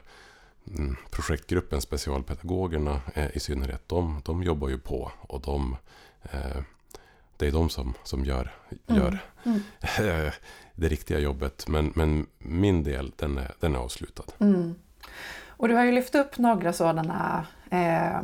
mm, 0.67 0.95
projektgruppen, 1.11 1.81
specialpedagogerna 1.81 3.01
eh, 3.13 3.37
i 3.37 3.39
synnerhet, 3.39 3.89
de, 3.89 4.21
de 4.25 4.43
jobbar 4.43 4.69
ju 4.69 4.77
på. 4.77 5.11
Och 5.21 5.41
de, 5.41 5.75
eh, 6.23 6.61
det 7.37 7.47
är 7.47 7.51
de 7.51 7.69
som, 7.69 7.93
som 8.03 8.25
gör, 8.25 8.53
Mm. 8.87 9.01
gör 9.01 9.19
Mm. 9.45 10.31
det 10.75 10.87
riktiga 10.87 11.19
jobbet. 11.19 11.67
Men, 11.67 11.91
men 11.95 12.27
min 12.37 12.83
del, 12.83 13.11
den 13.15 13.37
är, 13.37 13.51
den 13.59 13.75
är 13.75 13.79
avslutad. 13.79 14.23
Mm. 14.39 14.75
Och 15.47 15.67
du 15.67 15.73
har 15.73 15.83
ju 15.85 15.91
lyft 15.91 16.15
upp 16.15 16.37
några 16.37 16.73
sådana 16.73 17.45
eh, 17.71 18.21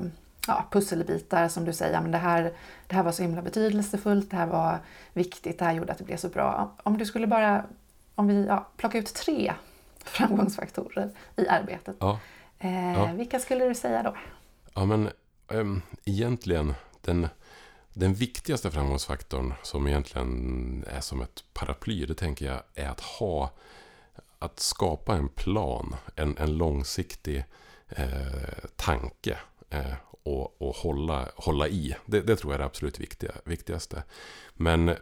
ja, 0.48 0.66
pusselbitar 0.72 1.48
som 1.48 1.66
du 1.66 1.74
säger, 1.74 2.02
men 2.02 2.12
det 2.12 2.18
här, 2.18 2.54
det 2.88 2.96
här 2.96 3.04
var 3.04 3.12
så 3.12 3.22
himla 3.22 3.42
betydelsefullt, 3.42 4.32
det 4.32 4.38
här 4.38 4.48
var 4.48 4.80
viktigt, 5.14 5.60
det 5.60 5.66
här 5.66 5.74
gjorde 5.74 5.92
att 5.92 5.98
det 5.98 6.04
blev 6.04 6.18
så 6.18 6.30
bra. 6.30 6.76
Om 6.84 6.98
du 6.98 7.06
skulle 7.06 7.28
bara, 7.28 7.66
om 8.16 8.28
vi 8.28 8.46
ja, 8.46 8.68
plocka 8.78 8.98
ut 8.98 9.14
tre 9.14 9.54
framgångsfaktorer 10.04 11.10
i 11.36 11.48
arbetet, 11.48 11.96
Ja, 12.00 12.20
eh, 12.60 12.94
Ja. 12.94 13.06
vilka 13.06 13.40
skulle 13.40 13.66
du 13.66 13.76
säga 13.76 14.04
då? 14.04 14.16
ja 14.74 14.86
men 14.86 15.10
ehm, 15.52 15.82
egentligen 16.06 16.74
den, 17.02 17.28
den 17.94 18.14
viktigaste 18.14 18.72
framgångsfaktorn 18.72 19.54
som 19.64 19.88
egentligen 19.88 20.86
är 20.88 21.02
som 21.02 21.22
ett 21.22 21.44
paraply, 21.54 22.06
det 22.06 22.14
tänker 22.16 22.46
jag 22.46 22.62
är 22.76 22.90
att 22.90 23.02
ha 23.02 23.52
att 24.40 24.60
skapa 24.60 25.16
en 25.16 25.30
plan, 25.30 25.96
en, 26.16 26.38
en 26.38 26.58
långsiktig 26.58 27.44
eh, 27.90 28.06
tanke 28.76 29.38
eh, 29.70 29.94
och, 30.28 30.62
och 30.62 30.76
hålla, 30.76 31.30
hålla 31.36 31.68
i. 31.68 31.96
Det, 32.06 32.22
det 32.22 32.36
tror 32.36 32.54
jag 32.54 32.56
är 32.56 32.60
det 32.60 32.66
absolut 32.66 33.00
viktiga, 33.00 33.32
viktigaste. 33.44 34.04
Men 34.54 34.90
eh, 34.90 34.96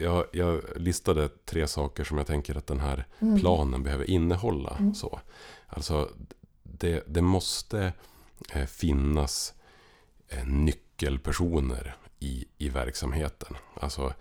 jag, 0.00 0.24
jag 0.32 0.60
listade 0.76 1.28
tre 1.28 1.66
saker 1.66 2.04
som 2.04 2.18
jag 2.18 2.26
tänker 2.26 2.56
att 2.56 2.66
den 2.66 2.80
här 2.80 3.06
Mm. 3.20 3.40
planen 3.40 3.82
behöver 3.82 4.10
innehålla. 4.10 4.76
Mm. 4.78 4.94
Så. 4.94 5.20
Alltså, 5.66 6.10
det, 6.62 7.04
det 7.06 7.22
måste 7.22 7.92
eh, 8.52 8.66
finnas 8.66 9.54
eh, 10.28 10.46
nyckelpersoner 10.46 11.96
i, 12.20 12.44
i 12.58 12.68
verksamheten. 12.68 13.56
Alltså, 13.80 14.12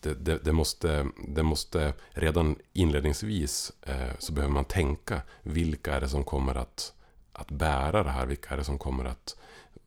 det, 0.00 0.14
det, 0.14 0.38
det, 0.44 0.52
måste, 0.52 1.06
det 1.28 1.42
måste 1.42 1.92
redan 2.10 2.56
inledningsvis 2.72 3.72
eh, 3.82 4.12
så 4.18 4.32
behöver 4.32 4.54
man 4.54 4.64
tänka 4.64 5.22
vilka 5.42 5.94
är 5.94 6.00
det 6.00 6.08
som 6.08 6.24
kommer 6.24 6.54
att, 6.54 6.92
att 7.32 7.50
bära 7.50 8.02
det 8.02 8.10
här? 8.10 8.26
Vilka 8.26 8.54
är 8.54 8.56
det 8.56 8.64
som 8.64 8.78
kommer 8.78 9.04
att 9.04 9.36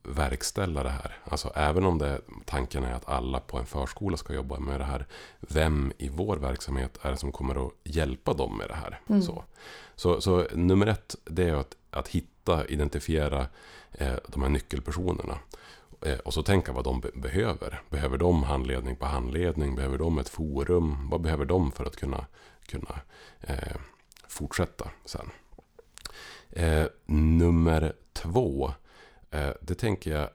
verkställa 0.08 0.82
det 0.82 0.90
här? 0.90 1.18
Alltså 1.24 1.52
även 1.54 1.84
om 1.84 1.98
det, 1.98 2.20
tanken 2.44 2.84
är 2.84 2.92
att 2.92 3.08
alla 3.08 3.40
på 3.40 3.58
en 3.58 3.66
förskola 3.66 4.16
ska 4.16 4.34
jobba 4.34 4.58
med 4.58 4.80
det 4.80 4.84
här. 4.84 5.06
Vem 5.40 5.92
i 5.98 6.08
vår 6.08 6.36
verksamhet 6.36 6.98
är 7.02 7.10
det 7.10 7.16
som 7.16 7.32
kommer 7.32 7.66
att 7.66 7.72
hjälpa 7.82 8.34
dem 8.34 8.58
med 8.58 8.68
det 8.68 8.74
här? 8.74 9.00
Mm. 9.08 9.22
Så, 9.22 9.44
så, 9.94 10.20
så 10.20 10.46
nummer 10.52 10.86
ett, 10.86 11.16
det 11.24 11.48
är 11.48 11.54
att, 11.54 11.76
att 11.90 12.08
hitta, 12.08 12.66
identifiera 12.66 13.46
eh, 13.92 14.14
de 14.28 14.42
här 14.42 14.48
nyckelpersonerna. 14.48 15.38
Eh, 16.00 16.18
och 16.18 16.34
så 16.34 16.42
tänka 16.42 16.72
vad 16.72 16.84
de 16.84 17.00
be- 17.00 17.10
behöver. 17.14 17.82
Behöver 17.90 18.18
de 18.18 18.42
handledning 18.42 18.96
på 18.96 19.06
handledning? 19.06 19.74
Behöver 19.74 19.98
de 19.98 20.18
ett 20.18 20.28
forum? 20.28 21.08
Vad 21.10 21.20
behöver 21.20 21.44
de 21.44 21.72
för 21.72 21.84
att 21.84 21.96
kunna, 21.96 22.26
kunna 22.66 23.00
eh, 23.40 23.76
fortsätta 24.28 24.90
sen? 25.04 25.30
Eh, 26.50 26.86
nummer 27.06 27.92
två. 28.12 28.72
Eh, 29.30 29.50
det 29.60 29.74
tänker 29.74 30.10
jag, 30.10 30.28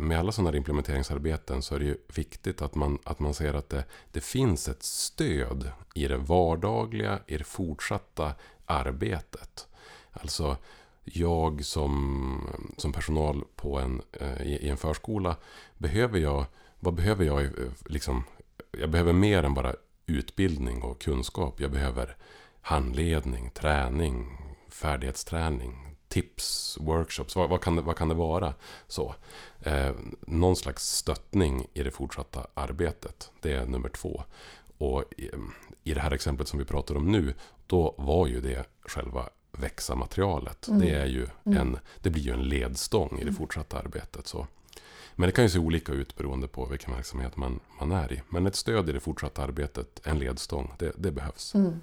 med 0.00 0.18
alla 0.18 0.32
sådana 0.32 0.50
här 0.50 0.56
implementeringsarbeten 0.56 1.62
så 1.62 1.74
är 1.74 1.78
det 1.78 1.84
ju 1.84 1.96
viktigt 2.14 2.62
att 2.62 2.74
man, 2.74 2.98
att 3.04 3.18
man 3.18 3.34
ser 3.34 3.54
att 3.54 3.68
det, 3.68 3.84
det 4.12 4.20
finns 4.20 4.68
ett 4.68 4.82
stöd 4.82 5.70
i 5.94 6.08
det 6.08 6.16
vardagliga, 6.16 7.18
i 7.26 7.36
det 7.36 7.44
fortsatta 7.44 8.34
arbetet. 8.66 9.68
Alltså, 10.12 10.56
jag 11.04 11.64
som, 11.64 12.48
som 12.76 12.92
personal 12.92 13.44
på 13.56 13.78
en, 13.78 14.02
eh, 14.12 14.42
i, 14.42 14.68
en 14.68 14.76
förskola, 14.76 15.36
behöver 15.78 16.18
jag, 16.18 16.44
vad 16.80 16.94
behöver 16.94 17.24
jag? 17.24 17.48
Liksom, 17.86 18.24
jag 18.70 18.90
behöver 18.90 19.12
mer 19.12 19.42
än 19.42 19.54
bara 19.54 19.74
utbildning 20.06 20.82
och 20.82 21.00
kunskap. 21.00 21.60
Jag 21.60 21.70
behöver 21.70 22.16
handledning, 22.60 23.50
träning, 23.50 24.38
färdighetsträning, 24.68 25.93
tips, 26.14 26.78
workshops. 26.80 27.36
Vad, 27.36 27.50
vad, 27.50 27.60
kan, 27.60 27.76
det, 27.76 27.82
vad 27.82 27.96
kan 27.96 28.08
det 28.08 28.14
vara? 28.14 28.54
Så, 28.88 29.14
eh, 29.60 29.90
någon 30.20 30.56
slags 30.56 30.96
stöttning 30.96 31.66
i 31.74 31.82
det 31.82 31.90
fortsatta 31.90 32.46
arbetet. 32.54 33.30
Det 33.40 33.52
är 33.52 33.66
nummer 33.66 33.88
två. 33.88 34.22
Och 34.78 35.04
i, 35.16 35.30
i 35.84 35.94
det 35.94 36.00
här 36.00 36.10
exemplet 36.10 36.48
som 36.48 36.58
vi 36.58 36.64
pratar 36.64 36.96
om 36.96 37.12
nu, 37.12 37.34
då 37.66 37.94
var 37.98 38.26
ju 38.26 38.40
det 38.40 38.66
själva 38.86 39.28
växa-materialet. 39.52 40.68
Mm. 40.68 40.80
Det, 40.80 40.90
är 40.90 41.06
ju 41.06 41.26
Mm. 41.44 41.58
en, 41.58 41.78
det 42.00 42.10
blir 42.10 42.22
ju 42.22 42.32
en 42.32 42.48
ledstång 42.48 43.18
i 43.20 43.24
det 43.24 43.32
fortsatta 43.32 43.78
arbetet. 43.78 44.26
Så. 44.26 44.46
Men 45.14 45.28
det 45.28 45.32
kan 45.32 45.44
ju 45.44 45.50
se 45.50 45.58
olika 45.58 45.92
ut 45.92 46.16
beroende 46.16 46.48
på 46.48 46.66
vilken 46.66 46.94
verksamhet 46.94 47.36
man, 47.36 47.60
man 47.80 47.92
är 47.92 48.12
i. 48.12 48.22
Men 48.28 48.46
ett 48.46 48.56
stöd 48.56 48.88
i 48.88 48.92
det 48.92 49.00
fortsatta 49.00 49.42
arbetet, 49.42 50.00
en 50.04 50.18
ledstång, 50.18 50.72
det, 50.78 50.92
det 50.96 51.10
behövs. 51.10 51.54
Mm. 51.54 51.80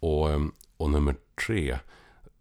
Och, 0.00 0.28
och 0.76 0.90
nummer 0.90 1.16
tre, 1.46 1.78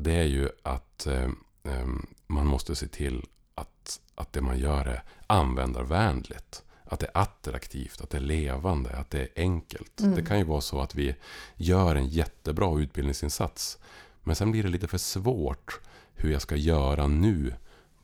det 0.03 0.13
är 0.13 0.23
ju 0.23 0.49
att 0.63 1.07
eh, 1.07 1.29
eh, 1.63 1.87
man 2.27 2.47
måste 2.47 2.75
se 2.75 2.87
till 2.87 3.25
att, 3.55 3.99
att 4.15 4.33
det 4.33 4.41
man 4.41 4.59
gör 4.59 4.85
är 4.85 5.03
användarvänligt. 5.27 6.63
att 6.83 6.99
det 6.99 7.05
är 7.13 7.21
attraktivt, 7.21 8.01
att 8.01 8.09
det 8.09 8.17
är 8.17 8.21
levande, 8.21 8.89
att 8.97 9.09
det 9.09 9.21
är 9.21 9.29
enkelt. 9.35 9.99
Mm. 9.99 10.15
Det 10.15 10.25
kan 10.25 10.37
ju 10.37 10.43
vara 10.43 10.61
så 10.61 10.81
att 10.81 10.95
vi 10.95 11.15
gör 11.55 11.95
en 11.95 12.07
jättebra 12.07 12.79
utbildningsinsats. 12.79 13.77
Men 14.23 14.35
sen 14.35 14.51
blir 14.51 14.63
det 14.63 14.69
lite 14.69 14.87
för 14.87 14.97
svårt 14.97 15.79
hur 16.13 16.31
jag 16.31 16.41
ska 16.41 16.55
göra 16.55 17.07
nu 17.07 17.53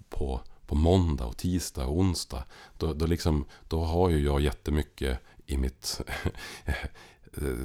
på, 0.09 0.41
på 0.65 0.75
måndag, 0.75 1.25
och 1.25 1.37
tisdag 1.37 1.85
och 1.85 1.97
onsdag. 1.99 2.43
Då, 2.77 2.93
då, 2.93 3.05
liksom, 3.05 3.45
då 3.67 3.83
har 3.83 4.09
ju 4.09 4.19
jag 4.19 4.41
jättemycket 4.41 5.19
i 5.45 5.57
mitt... 5.57 6.01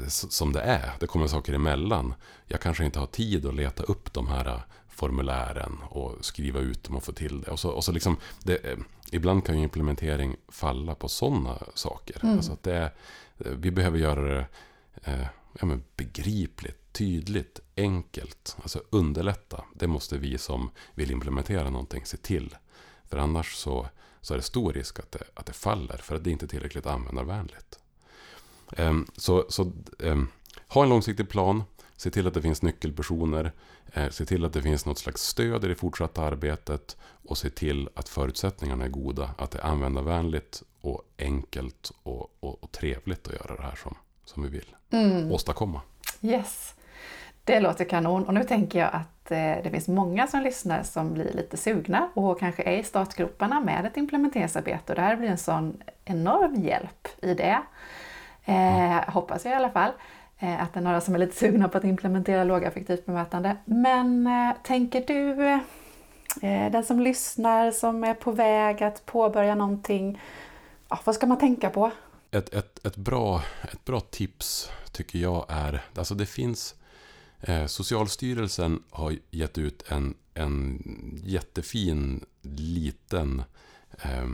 som 0.09 0.53
det 0.53 0.61
är. 0.61 0.93
Det 1.01 1.07
kommer 1.07 1.27
saker 1.27 1.53
emellan. 1.53 2.15
Jag 2.47 2.61
kanske 2.61 2.85
inte 2.85 2.99
har 2.99 3.07
tid 3.07 3.47
att 3.47 3.55
leta 3.55 3.83
upp 3.83 4.13
de 4.13 4.29
här 4.29 4.63
formulären 4.89 5.79
och 5.89 6.25
skriva 6.25 6.61
ut 6.61 6.85
dem 6.85 6.97
och 6.97 7.05
få 7.05 7.13
till 7.13 7.41
det. 7.41 7.51
Och 7.51 7.59
så, 7.59 7.71
och 7.71 7.85
så 7.85 7.93
liksom, 7.93 8.17
det, 8.43 8.79
ibland 9.11 9.47
kan 9.47 9.59
ju 9.59 9.63
implementering 9.63 10.37
falla 10.49 10.95
på 10.95 11.09
sådana 11.09 11.59
saker. 11.75 12.21
Mm. 12.23 12.37
Alltså 12.37 12.57
det 12.63 12.93
vi 13.37 13.71
behöver 13.71 13.99
göra 13.99 14.35
det 14.35 14.47
eh, 15.05 15.27
ja, 15.61 15.67
men 15.67 15.85
begripligt, 15.97 16.93
tydligt, 16.93 17.61
enkelt. 17.77 18.57
Alltså 18.63 18.83
underlätta. 18.91 19.65
Det 19.75 19.87
måste 19.87 20.19
vi 20.19 20.39
som 20.39 20.71
vill 20.95 21.11
implementera 21.11 21.71
någonting 21.71 22.07
se 22.07 22.17
till. 22.17 22.57
För 23.05 23.19
annars 23.19 23.55
så, 23.55 23.89
så 24.21 24.35
är 24.35 24.39
det 24.39 24.45
stor 24.45 24.73
risk 24.73 24.99
att 24.99 25.13
det, 25.13 25.25
att 25.35 25.47
det 25.47 25.53
faller. 25.53 25.97
För 25.97 26.17
att 26.17 26.25
det 26.25 26.31
inte 26.31 26.47
är 26.47 26.49
tillräckligt 26.49 26.87
användarvänligt. 26.87 27.79
Um, 28.79 29.07
så 29.17 29.45
så 29.49 29.73
um, 29.99 30.29
ha 30.69 30.83
en 30.83 30.89
långsiktig 30.89 31.29
plan. 31.29 31.63
Se 31.97 32.11
till 32.11 32.27
att 32.27 32.35
det 32.35 32.43
finns 32.43 32.63
nyckelpersoner. 32.63 33.53
Eh, 33.93 34.09
se 34.11 34.25
till 34.25 34.45
att 34.45 34.53
det 34.53 34.63
finns 34.63 34.87
något 34.87 34.99
slags 34.99 35.23
stöd 35.23 35.65
i 35.65 35.69
det 35.69 35.75
fortsatta 35.75 36.23
arbetet. 36.23 36.97
Och 37.29 37.39
se 37.39 37.51
till 37.51 37.89
att 37.95 38.09
förutsättningarna 38.09 38.85
är 38.85 38.89
goda. 38.89 39.31
Att 39.39 39.51
det 39.51 39.59
är 39.59 39.67
användarvänligt 39.67 40.63
och 40.81 41.03
enkelt 41.19 41.93
och, 42.03 42.37
och, 42.41 42.63
och 42.65 42.73
trevligt 42.73 43.27
att 43.27 43.33
göra 43.35 43.57
det 43.57 43.63
här 43.63 43.75
som, 43.83 43.95
som 44.25 44.43
vi 44.43 44.49
vill 44.49 44.77
Mm. 44.91 45.33
åstadkomma. 45.33 45.81
Yes, 46.21 46.75
det 47.45 47.61
låter 47.61 47.85
kanon. 47.85 48.25
Och 48.27 48.35
nu 48.35 48.45
tänker 48.45 48.79
jag 48.79 48.89
att 48.93 49.31
eh, 49.31 49.63
det 49.63 49.71
finns 49.73 49.89
många 49.89 50.27
som 50.27 50.41
lyssnar 50.43 50.83
som 50.83 51.15
blir 51.15 51.33
lite 51.33 51.57
sugna 51.57 52.11
och 52.15 52.39
kanske 52.41 52.63
är 52.63 52.79
i 52.79 52.83
startgroparna 52.83 53.61
med 53.61 53.87
ett 53.87 53.97
implementeringsarbete. 53.97 54.93
Och 54.93 54.97
det 54.97 55.03
här 55.03 55.17
blir 55.17 55.29
en 55.29 55.39
sån 55.39 55.83
enorm 56.05 56.55
hjälp 56.55 57.09
i 57.23 57.35
det. 57.35 57.63
Eh, 58.45 59.13
Hoppas 59.13 59.45
jag 59.45 59.53
i 59.53 59.57
alla 59.57 59.71
fall. 59.71 59.93
Eh, 60.39 60.63
att 60.63 60.73
det 60.73 60.81
är 60.81 60.85
några 60.85 61.01
som 61.01 61.15
är 61.15 61.19
lite 61.19 61.37
sugna 61.37 61.69
på 61.69 61.79
att 61.79 61.85
implementera 61.85 62.45
lågaffektivt 62.45 63.07
bemötande. 63.07 63.57
Men 63.65 64.27
eh, 64.27 64.57
tänker 64.63 65.05
du, 65.07 65.45
eh, 66.49 66.71
den 66.73 66.85
som 66.85 67.01
lyssnar, 67.01 67.71
som 67.71 68.05
är 68.05 68.15
på 68.15 68.33
väg 68.33 68.83
att 68.83 69.07
påbörja 69.07 69.55
någonting, 69.55 70.21
ja, 70.89 71.01
vad 71.05 71.15
ska 71.15 71.27
man 71.27 71.39
tänka 71.39 71.71
på? 71.71 71.91
Ett, 72.31 72.55
ett, 72.55 72.87
ett, 72.87 72.97
bra, 72.97 73.43
ett 73.73 73.85
bra 73.85 74.01
tips 74.01 74.71
tycker 74.93 75.19
jag 75.19 75.47
är, 75.49 75.83
alltså 75.95 76.15
det 76.15 76.27
finns, 76.27 76.75
eh, 77.41 77.67
Socialstyrelsen 77.67 78.83
har 78.91 79.15
gett 79.31 79.59
ut 79.59 79.85
en, 79.89 80.15
en 80.35 80.83
jättefin 81.25 82.25
liten 82.43 83.43
eh, 84.03 84.29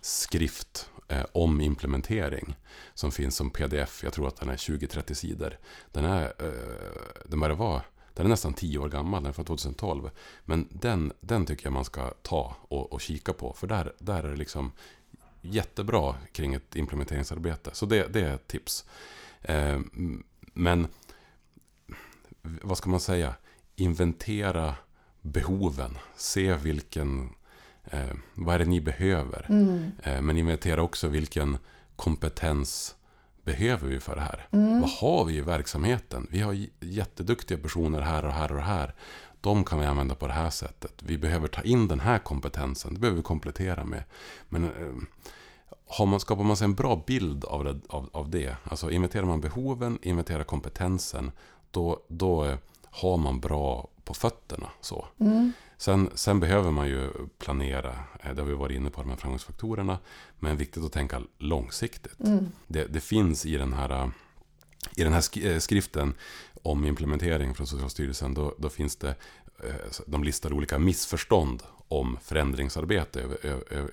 skrift 0.00 0.90
Eh, 1.10 1.24
om 1.32 1.60
implementering. 1.60 2.56
Som 2.94 3.12
finns 3.12 3.36
som 3.36 3.50
pdf, 3.50 4.04
jag 4.04 4.12
tror 4.12 4.28
att 4.28 4.36
den 4.36 4.48
är 4.48 4.56
20-30 4.56 5.14
sidor. 5.14 5.58
Den 5.92 6.04
är, 6.04 6.24
eh, 6.38 7.24
den 7.24 7.40
börjar 7.40 7.56
vara 7.56 7.82
den 8.14 8.26
är 8.26 8.30
nästan 8.30 8.54
10 8.54 8.78
år 8.78 8.88
gammal, 8.88 9.22
den 9.22 9.30
är 9.30 9.32
från 9.32 9.44
2012. 9.44 10.10
Men 10.44 10.68
den, 10.70 11.12
den 11.20 11.46
tycker 11.46 11.66
jag 11.66 11.72
man 11.72 11.84
ska 11.84 12.10
ta 12.22 12.56
och, 12.68 12.92
och 12.92 13.00
kika 13.00 13.32
på. 13.32 13.52
För 13.52 13.66
där, 13.66 13.92
där 13.98 14.22
är 14.24 14.30
det 14.30 14.36
liksom 14.36 14.72
jättebra 15.40 16.14
kring 16.32 16.54
ett 16.54 16.76
implementeringsarbete. 16.76 17.70
Så 17.72 17.86
det, 17.86 18.06
det 18.12 18.20
är 18.20 18.34
ett 18.34 18.48
tips. 18.48 18.84
Eh, 19.42 19.80
men 20.52 20.86
vad 22.42 22.78
ska 22.78 22.90
man 22.90 23.00
säga? 23.00 23.34
Inventera 23.76 24.74
behoven. 25.20 25.98
Se 26.16 26.54
vilken... 26.54 27.34
Eh, 27.90 28.16
vad 28.34 28.54
är 28.54 28.58
det 28.58 28.64
ni 28.64 28.80
behöver? 28.80 29.46
Mm. 29.48 29.90
Eh, 30.02 30.22
men 30.22 30.36
inventera 30.36 30.82
också 30.82 31.08
vilken 31.08 31.58
kompetens 31.96 32.94
behöver 33.44 33.88
vi 33.88 34.00
för 34.00 34.14
det 34.14 34.20
här? 34.20 34.48
Mm. 34.50 34.80
Vad 34.80 34.90
har 34.90 35.24
vi 35.24 35.36
i 35.36 35.40
verksamheten? 35.40 36.26
Vi 36.30 36.40
har 36.40 36.66
jätteduktiga 36.80 37.58
personer 37.58 38.00
här 38.00 38.24
och 38.24 38.32
här 38.32 38.52
och 38.52 38.62
här. 38.62 38.94
De 39.40 39.64
kan 39.64 39.80
vi 39.80 39.86
använda 39.86 40.14
på 40.14 40.26
det 40.26 40.32
här 40.32 40.50
sättet. 40.50 41.02
Vi 41.02 41.18
behöver 41.18 41.48
ta 41.48 41.62
in 41.62 41.88
den 41.88 42.00
här 42.00 42.18
kompetensen. 42.18 42.94
Det 42.94 43.00
behöver 43.00 43.16
vi 43.16 43.22
komplettera 43.22 43.84
med. 43.84 44.02
Men 44.48 44.64
eh, 44.64 46.06
man, 46.06 46.20
skapar 46.20 46.44
man 46.44 46.56
sig 46.56 46.64
en 46.64 46.74
bra 46.74 47.04
bild 47.06 47.44
av 47.44 47.64
det, 47.64 47.80
av, 47.88 48.10
av 48.12 48.30
det, 48.30 48.56
alltså 48.64 48.90
inventerar 48.90 49.24
man 49.24 49.40
behoven, 49.40 49.98
inventerar 50.02 50.44
kompetensen, 50.44 51.32
då, 51.70 52.02
då 52.08 52.44
eh, 52.44 52.58
har 52.84 53.16
man 53.16 53.40
bra 53.40 53.88
på 54.04 54.14
fötterna. 54.14 54.68
Så. 54.80 55.06
Mm. 55.20 55.52
Sen, 55.80 56.10
sen 56.14 56.40
behöver 56.40 56.70
man 56.70 56.88
ju 56.88 57.10
planera, 57.38 57.90
eh, 58.20 58.34
det 58.34 58.42
har 58.42 58.48
vi 58.48 58.54
varit 58.54 58.76
inne 58.76 58.90
på, 58.90 59.00
de 59.00 59.10
här 59.10 59.16
framgångsfaktorerna. 59.16 59.98
Men 60.38 60.56
viktigt 60.56 60.84
att 60.84 60.92
tänka 60.92 61.20
långsiktigt. 61.38 62.20
Mm. 62.20 62.52
Det, 62.66 62.84
det, 62.84 63.00
finns 63.00 63.46
i 63.46 63.56
den 63.56 63.72
här, 63.72 63.90
eh, 63.90 64.08
i 64.96 65.04
den 65.04 65.12
här 65.12 65.58
skriften 65.58 66.14
om 66.62 66.84
implementering 66.84 67.54
från 67.54 67.66
Socialstyrelsen, 67.66 68.34
då, 68.34 68.54
då 68.58 68.68
finns 68.68 68.96
det, 68.96 69.14
de 70.06 70.24
listar 70.24 70.52
olika 70.52 70.78
missförstånd 70.78 71.62
om 71.90 72.18
förändringsarbete 72.22 73.20
över, 73.20 73.38
över, 73.46 73.90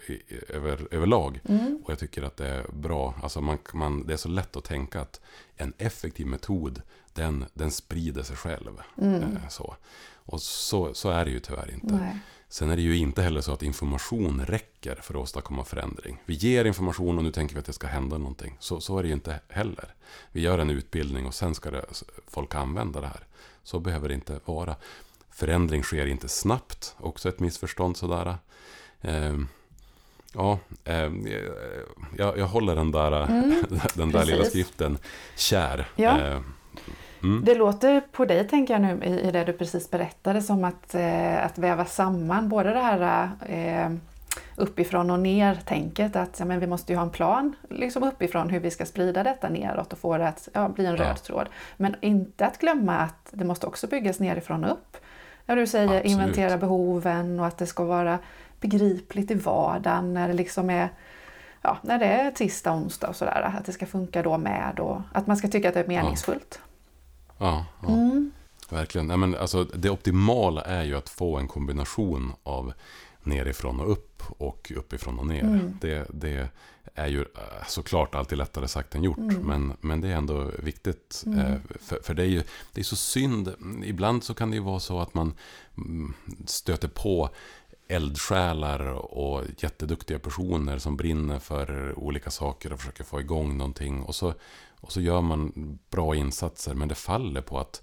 över, 0.49 0.88
överlag. 0.91 1.39
Mm. 1.49 1.81
Och 1.83 1.91
jag 1.91 1.99
tycker 1.99 2.23
att 2.23 2.38
det 2.38 2.47
är 2.47 2.65
bra. 2.71 3.13
Alltså 3.23 3.41
man, 3.41 3.57
man, 3.73 4.07
det 4.07 4.13
är 4.13 4.17
så 4.17 4.29
lätt 4.29 4.55
att 4.55 4.63
tänka 4.63 5.01
att 5.01 5.21
en 5.55 5.73
effektiv 5.77 6.27
metod, 6.27 6.81
den, 7.13 7.45
den 7.53 7.71
sprider 7.71 8.23
sig 8.23 8.36
själv. 8.36 8.81
Mm. 8.97 9.21
Eh, 9.21 9.47
så. 9.49 9.75
Och 10.13 10.41
så, 10.41 10.93
så 10.93 11.10
är 11.10 11.25
det 11.25 11.31
ju 11.31 11.39
tyvärr 11.39 11.71
inte. 11.73 11.95
Nej. 11.95 12.19
Sen 12.49 12.69
är 12.69 12.75
det 12.75 12.81
ju 12.81 12.97
inte 12.97 13.21
heller 13.21 13.41
så 13.41 13.53
att 13.53 13.63
information 13.63 14.45
räcker 14.45 14.95
för 14.95 15.13
att 15.13 15.21
åstadkomma 15.21 15.63
förändring. 15.63 16.21
Vi 16.25 16.33
ger 16.33 16.65
information 16.65 17.17
och 17.17 17.23
nu 17.23 17.31
tänker 17.31 17.55
vi 17.55 17.60
att 17.60 17.65
det 17.65 17.73
ska 17.73 17.88
hända 17.88 18.17
någonting. 18.17 18.57
Så, 18.60 18.81
så 18.81 18.97
är 18.97 19.03
det 19.03 19.07
ju 19.07 19.13
inte 19.13 19.39
heller. 19.49 19.93
Vi 20.31 20.41
gör 20.41 20.60
en 20.60 20.69
utbildning 20.69 21.25
och 21.25 21.33
sen 21.33 21.55
ska 21.55 21.71
det, 21.71 21.86
folk 22.27 22.55
använda 22.55 23.01
det 23.01 23.07
här. 23.07 23.23
Så 23.63 23.79
behöver 23.79 24.07
det 24.07 24.15
inte 24.15 24.39
vara. 24.45 24.75
Förändring 25.38 25.84
sker 25.84 26.06
inte 26.06 26.28
snabbt, 26.28 26.95
också 27.00 27.30
ett 27.30 27.39
missförstånd 27.39 27.97
sådär. 27.97 28.36
Eh, 29.02 29.34
ja, 30.34 30.60
eh, 30.84 31.12
jag, 32.17 32.38
jag 32.38 32.47
håller 32.47 32.76
den 32.76 32.91
där, 32.91 33.23
mm, 33.23 33.63
den 33.93 34.12
där 34.12 34.26
lilla 34.26 34.43
skriften 34.43 34.97
kär. 35.36 35.88
Ja. 35.95 36.21
Eh, 36.21 36.41
mm. 37.23 37.45
Det 37.45 37.56
låter 37.56 38.02
på 38.12 38.26
dig, 38.26 38.47
tänker 38.47 38.73
jag 38.73 38.82
nu, 38.82 39.06
i, 39.06 39.28
i 39.28 39.32
det 39.32 39.43
du 39.43 39.54
precis 39.54 39.91
berättade, 39.91 40.41
som 40.41 40.63
att, 40.63 40.95
eh, 40.95 41.45
att 41.45 41.58
väva 41.58 41.86
samman 41.86 42.50
både 42.50 42.73
det 42.73 42.80
här 42.80 43.30
eh, 43.45 43.97
uppifrån 44.56 45.12
och 45.12 45.19
ner-tänket, 45.19 46.15
att 46.15 46.39
ja, 46.39 46.45
men 46.45 46.60
vi 46.60 46.67
måste 46.67 46.91
ju 46.91 46.97
ha 46.97 47.04
en 47.04 47.12
plan 47.12 47.56
liksom 47.69 48.04
uppifrån 48.04 48.50
hur 48.50 48.60
vi 48.60 48.71
ska 48.71 48.86
sprida 48.86 49.23
detta 49.23 49.50
neråt 49.50 49.93
och 49.93 50.00
få 50.00 50.17
det 50.17 50.28
att 50.28 50.50
ja, 50.54 50.69
bli 50.69 50.86
en 50.86 50.97
röd 50.97 51.08
ja. 51.08 51.15
tråd. 51.15 51.50
Men 51.78 51.95
inte 52.02 52.45
att 52.45 52.58
glömma 52.58 52.97
att 52.97 53.30
det 53.32 53.45
måste 53.45 53.67
också 53.67 53.88
byggas 53.88 54.19
nerifrån 54.19 54.63
och 54.63 54.71
upp. 54.71 54.97
Ja, 55.49 55.55
du 55.55 55.67
säger 55.67 55.86
Absolut. 55.88 56.05
inventera 56.05 56.57
behoven 56.57 57.39
och 57.39 57.45
att 57.47 57.57
det 57.57 57.65
ska 57.65 57.83
vara 57.83 58.19
begripligt 58.60 59.31
i 59.31 59.33
vardagen 59.33 60.13
när 60.13 60.27
det 60.27 60.33
liksom 60.33 60.69
är 60.69 60.89
ja, 61.62 61.77
när 61.81 61.99
det 61.99 62.05
är 62.05 62.31
tisdag, 62.31 62.73
onsdag 62.73 63.07
och 63.07 63.15
sådär. 63.15 63.53
Att 63.57 63.65
det 63.65 63.71
ska 63.71 63.86
funka 63.86 64.23
då 64.23 64.38
med 64.38 64.79
och 64.79 65.01
att 65.13 65.27
man 65.27 65.38
ska 65.38 65.47
tycka 65.47 65.67
att 65.67 65.73
det 65.73 65.79
är 65.79 65.88
meningsfullt. 65.88 66.60
Ja, 67.38 67.65
ja, 67.81 67.88
Mm. 67.88 68.31
verkligen. 68.69 69.07
Nej, 69.07 69.17
men 69.17 69.36
alltså, 69.36 69.63
det 69.63 69.89
optimala 69.89 70.62
är 70.62 70.83
ju 70.83 70.97
att 70.97 71.10
få 71.10 71.38
en 71.38 71.47
kombination 71.47 72.33
av 72.43 72.73
nerifrån 73.27 73.79
och 73.79 73.91
upp 73.91 74.23
och 74.27 74.71
uppifrån 74.75 75.19
och 75.19 75.27
ner. 75.27 75.43
Mm. 75.43 75.77
Det, 75.81 76.07
det 76.13 76.49
är 76.95 77.07
ju 77.07 77.21
eh, 77.21 77.67
såklart 77.67 78.15
alltid 78.15 78.37
lättare 78.37 78.67
sagt 78.67 78.95
än 78.95 79.03
gjort. 79.03 79.17
Mm. 79.17 79.41
Men, 79.41 79.73
men 79.81 80.01
det 80.01 80.07
är 80.07 80.15
ändå 80.15 80.51
viktigt. 80.59 81.23
Mm. 81.25 81.39
eh, 81.39 81.57
För, 81.81 81.99
för 82.03 82.13
det 82.13 82.23
är 82.23 82.27
ju 82.27 82.43
det 82.73 82.81
är 82.81 82.85
så 82.85 82.95
synd. 82.95 83.53
Ibland 83.83 84.23
så 84.23 84.33
kan 84.33 84.51
det 84.51 84.57
ju 84.57 84.63
vara 84.63 84.79
så 84.79 84.99
att 84.99 85.13
man 85.13 85.33
mm, 85.77 86.13
stöter 86.45 86.87
på 86.87 87.29
eldsjälar 87.87 88.79
och 88.93 89.43
jätteduktiga 89.57 90.19
personer 90.19 90.77
som 90.77 90.97
brinner 90.97 91.39
för 91.39 91.99
olika 91.99 92.31
saker 92.31 92.73
och 92.73 92.79
försöker 92.79 93.03
få 93.03 93.19
igång 93.19 93.57
någonting. 93.57 94.01
Och 94.01 94.15
så, 94.15 94.33
och 94.79 94.91
så 94.91 95.01
gör 95.01 95.21
man 95.21 95.51
bra 95.89 96.15
insatser 96.15 96.73
men 96.73 96.87
det 96.87 96.95
faller 96.95 97.41
på 97.41 97.59
att 97.59 97.81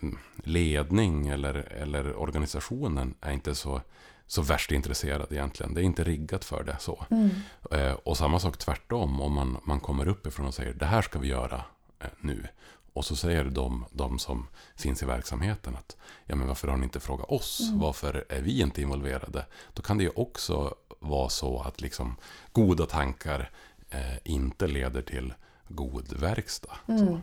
mm, 0.00 0.18
ledning 0.44 1.28
eller, 1.28 1.54
eller 1.54 2.16
organisationen 2.16 3.14
är 3.20 3.32
inte 3.32 3.54
så, 3.54 3.80
så 4.26 4.42
värst 4.42 4.72
intresserad 4.72 5.32
egentligen. 5.32 5.74
Det 5.74 5.80
är 5.80 5.84
inte 5.84 6.04
riggat 6.04 6.44
för 6.44 6.64
det 6.64 6.76
så. 6.80 7.04
Mm. 7.10 7.30
Eh, 7.70 7.92
och 7.92 8.16
samma 8.16 8.38
sak 8.38 8.56
tvärtom 8.56 9.20
om 9.20 9.32
man, 9.32 9.60
man 9.64 9.80
kommer 9.80 10.08
uppifrån 10.08 10.46
och 10.46 10.54
säger 10.54 10.74
det 10.74 10.86
här 10.86 11.02
ska 11.02 11.18
vi 11.18 11.28
göra 11.28 11.64
eh, 11.98 12.08
nu. 12.20 12.48
Och 12.92 13.04
så 13.04 13.16
säger 13.16 13.44
de, 13.44 13.84
de 13.92 14.18
som 14.18 14.46
finns 14.76 15.02
i 15.02 15.06
verksamheten 15.06 15.76
att 15.76 15.96
ja, 16.26 16.36
men 16.36 16.48
varför 16.48 16.68
har 16.68 16.76
ni 16.76 16.84
inte 16.84 17.00
frågat 17.00 17.30
oss? 17.30 17.60
Mm. 17.68 17.80
Varför 17.80 18.24
är 18.28 18.40
vi 18.40 18.60
inte 18.60 18.82
involverade? 18.82 19.46
Då 19.72 19.82
kan 19.82 19.98
det 19.98 20.04
ju 20.04 20.10
också 20.10 20.74
vara 20.98 21.28
så 21.28 21.62
att 21.62 21.80
liksom 21.80 22.16
goda 22.52 22.86
tankar 22.86 23.50
eh, 23.90 24.16
inte 24.24 24.66
leder 24.66 25.02
till 25.02 25.34
god 25.68 26.12
verkstad. 26.12 26.76
Mm. 26.88 27.20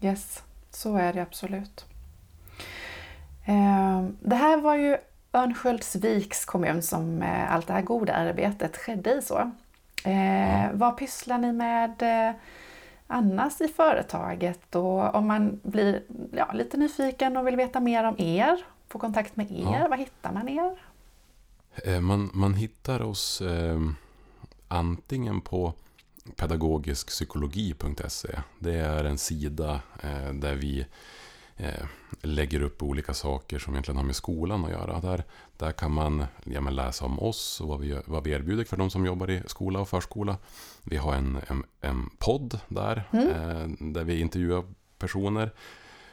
Yes, 0.00 0.42
så 0.70 0.96
är 0.96 1.12
det 1.12 1.22
absolut. 1.22 1.86
Eh, 3.44 4.08
det 4.20 4.36
här 4.36 4.60
var 4.60 4.76
ju 4.76 4.96
Örnsköldsviks 5.36 6.44
kommun 6.44 6.82
som 6.82 7.22
eh, 7.22 7.52
allt 7.52 7.66
det 7.66 7.72
här 7.72 7.82
goda 7.82 8.12
arbetet 8.12 8.76
skedde 8.76 9.14
i. 9.14 9.22
så. 9.22 9.50
Eh. 10.04 10.70
Vad 10.72 10.96
pysslar 10.96 11.38
ni 11.38 11.52
med 11.52 12.02
eh, 12.02 12.34
annars 13.06 13.60
i 13.60 13.68
företaget? 13.68 14.74
Och 14.74 15.14
om 15.14 15.26
man 15.26 15.60
blir 15.62 16.02
ja, 16.32 16.52
lite 16.52 16.76
nyfiken 16.76 17.36
och 17.36 17.46
vill 17.46 17.56
veta 17.56 17.80
mer 17.80 18.04
om 18.04 18.14
er, 18.18 18.64
få 18.88 18.98
kontakt 18.98 19.36
med 19.36 19.50
er, 19.50 19.78
ja. 19.80 19.88
var 19.88 19.96
hittar 19.96 20.32
man 20.32 20.48
er? 20.48 20.76
Eh, 21.84 22.00
man, 22.00 22.30
man 22.34 22.54
hittar 22.54 23.02
oss 23.02 23.40
eh, 23.40 23.80
antingen 24.68 25.40
på 25.40 25.72
pedagogiskpsykologi.se. 26.36 28.38
Det 28.58 28.74
är 28.74 29.04
en 29.04 29.18
sida 29.18 29.80
där 30.32 30.54
vi 30.54 30.86
lägger 32.22 32.62
upp 32.62 32.82
olika 32.82 33.14
saker 33.14 33.58
som 33.58 33.74
egentligen 33.74 33.96
har 33.96 34.04
med 34.04 34.16
skolan 34.16 34.64
att 34.64 34.70
göra. 34.70 35.00
Där, 35.00 35.24
där 35.56 35.72
kan 35.72 35.92
man 35.92 36.24
ja, 36.44 36.60
läsa 36.60 37.04
om 37.04 37.20
oss 37.20 37.60
och 37.60 37.68
vad 37.68 37.80
vi, 37.80 38.00
vad 38.06 38.24
vi 38.24 38.30
erbjuder 38.30 38.64
för 38.64 38.76
de 38.76 38.90
som 38.90 39.06
jobbar 39.06 39.30
i 39.30 39.42
skola 39.46 39.80
och 39.80 39.88
förskola. 39.88 40.36
Vi 40.82 40.96
har 40.96 41.14
en, 41.14 41.38
en, 41.48 41.64
en 41.80 42.10
podd 42.18 42.60
där, 42.68 43.04
mm. 43.10 43.28
eh, 43.28 43.92
där 43.92 44.04
vi 44.04 44.20
intervjuar 44.20 44.64
personer. 44.98 45.50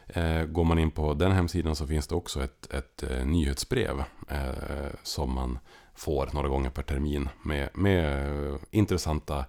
Eh, 0.08 0.44
går 0.44 0.64
man 0.64 0.80
in 0.80 0.92
på 0.92 1.14
den 1.14 1.32
hemsidan 1.32 1.76
så 1.76 1.88
finns 1.88 2.08
det 2.08 2.16
också 2.16 2.44
ett, 2.44 2.74
ett 2.74 3.04
eh, 3.04 3.26
nyhetsbrev 3.26 4.04
eh, 4.28 4.94
som 5.04 5.34
man 5.34 5.60
får 5.96 6.30
några 6.34 6.48
gånger 6.48 6.70
per 6.70 6.84
termin 6.84 7.30
med, 7.44 7.70
med 7.74 8.60
intressanta 8.72 9.46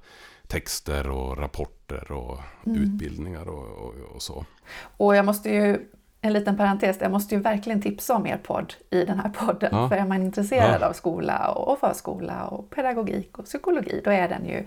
texter 0.54 1.10
och 1.10 1.38
rapporter 1.38 2.12
och 2.12 2.38
mm. 2.66 2.82
utbildningar 2.82 3.48
och, 3.48 3.86
och, 3.86 3.94
och, 4.14 4.22
så. 4.22 4.44
Och 4.96 5.16
jag 5.16 5.24
måste 5.24 5.50
ju, 5.50 5.88
en 6.20 6.32
liten 6.32 6.56
parentes, 6.56 6.96
jag 7.00 7.10
måste 7.10 7.34
ju 7.34 7.40
verkligen 7.40 7.82
tipsa 7.82 8.14
om 8.14 8.26
er 8.26 8.36
podd 8.36 8.74
i 8.90 9.04
den 9.04 9.18
här 9.18 9.28
podden. 9.28 9.68
Ja. 9.72 9.88
För 9.88 9.96
är 9.96 10.06
man 10.06 10.22
intresserad 10.22 10.80
ja. 10.80 10.86
av 10.86 10.92
skola 10.92 11.50
och 11.50 11.78
förskola 11.78 12.44
och 12.44 12.70
pedagogik 12.70 13.38
och 13.38 13.44
psykologi, 13.44 14.00
då 14.04 14.10
är 14.10 14.28
den 14.28 14.46
ju 14.46 14.66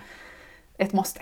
ett 0.77 0.93
måste. 0.93 1.21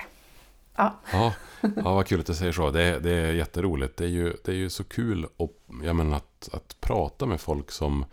Ja. 0.76 0.94
Ja, 1.12 1.34
ja 1.62 1.94
vad 1.94 2.08
kul 2.08 2.20
att 2.20 2.26
du 2.26 2.34
säger 2.34 2.52
så. 2.52 2.72
Det, 2.72 3.00
det 3.00 3.12
är 3.12 3.34
jätteroligt. 3.34 3.98
Det 3.98 4.04
är 4.04 4.10
ju, 4.10 4.34
det 4.46 4.52
är 4.52 4.56
ju 4.56 4.70
så 4.70 4.84
kul 4.84 5.26
att, 5.26 5.50
jag 5.84 5.96
menar, 5.96 6.18
att, 6.18 6.50
att 6.54 6.82
prata 6.82 7.26
med 7.26 7.42
folk 7.42 7.72
som 7.72 8.06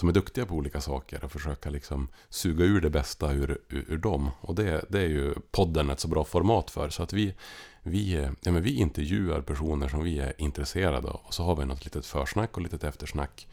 som 0.00 0.08
är 0.08 0.12
duktiga 0.12 0.46
på 0.46 0.54
olika 0.54 0.80
saker 0.80 1.24
och 1.24 1.32
försöka 1.32 1.70
liksom 1.70 2.08
suga 2.28 2.64
ur 2.64 2.80
det 2.80 2.90
bästa 2.90 3.32
ur, 3.32 3.58
ur, 3.68 3.84
ur 3.88 3.98
dem. 3.98 4.30
Och 4.40 4.54
det, 4.54 4.84
det 4.88 5.00
är 5.00 5.08
ju 5.08 5.34
podden 5.50 5.90
ett 5.90 6.00
så 6.00 6.08
bra 6.08 6.24
format 6.24 6.70
för. 6.70 6.90
Så 6.90 7.02
att 7.02 7.12
vi, 7.12 7.34
vi, 7.82 8.28
ja, 8.40 8.52
men 8.52 8.62
vi 8.62 8.74
intervjuar 8.74 9.40
personer 9.40 9.88
som 9.88 10.04
vi 10.04 10.18
är 10.18 10.32
intresserade 10.38 11.08
av. 11.08 11.20
Och 11.24 11.34
så 11.34 11.42
har 11.42 11.56
vi 11.56 11.64
något 11.64 11.84
litet 11.84 12.06
försnack 12.06 12.56
och 12.56 12.62
litet 12.62 12.84
eftersnack. 12.84 13.48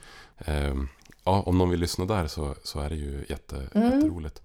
Um, 0.48 0.90
ja, 1.24 1.42
om 1.42 1.58
någon 1.58 1.70
vill 1.70 1.80
lyssna 1.80 2.06
där 2.06 2.28
så, 2.28 2.56
så 2.64 2.80
är 2.80 2.90
det 2.90 2.96
ju 2.96 3.26
jätte, 3.30 3.68
mm. 3.74 3.94
jätteroligt. 3.94 4.42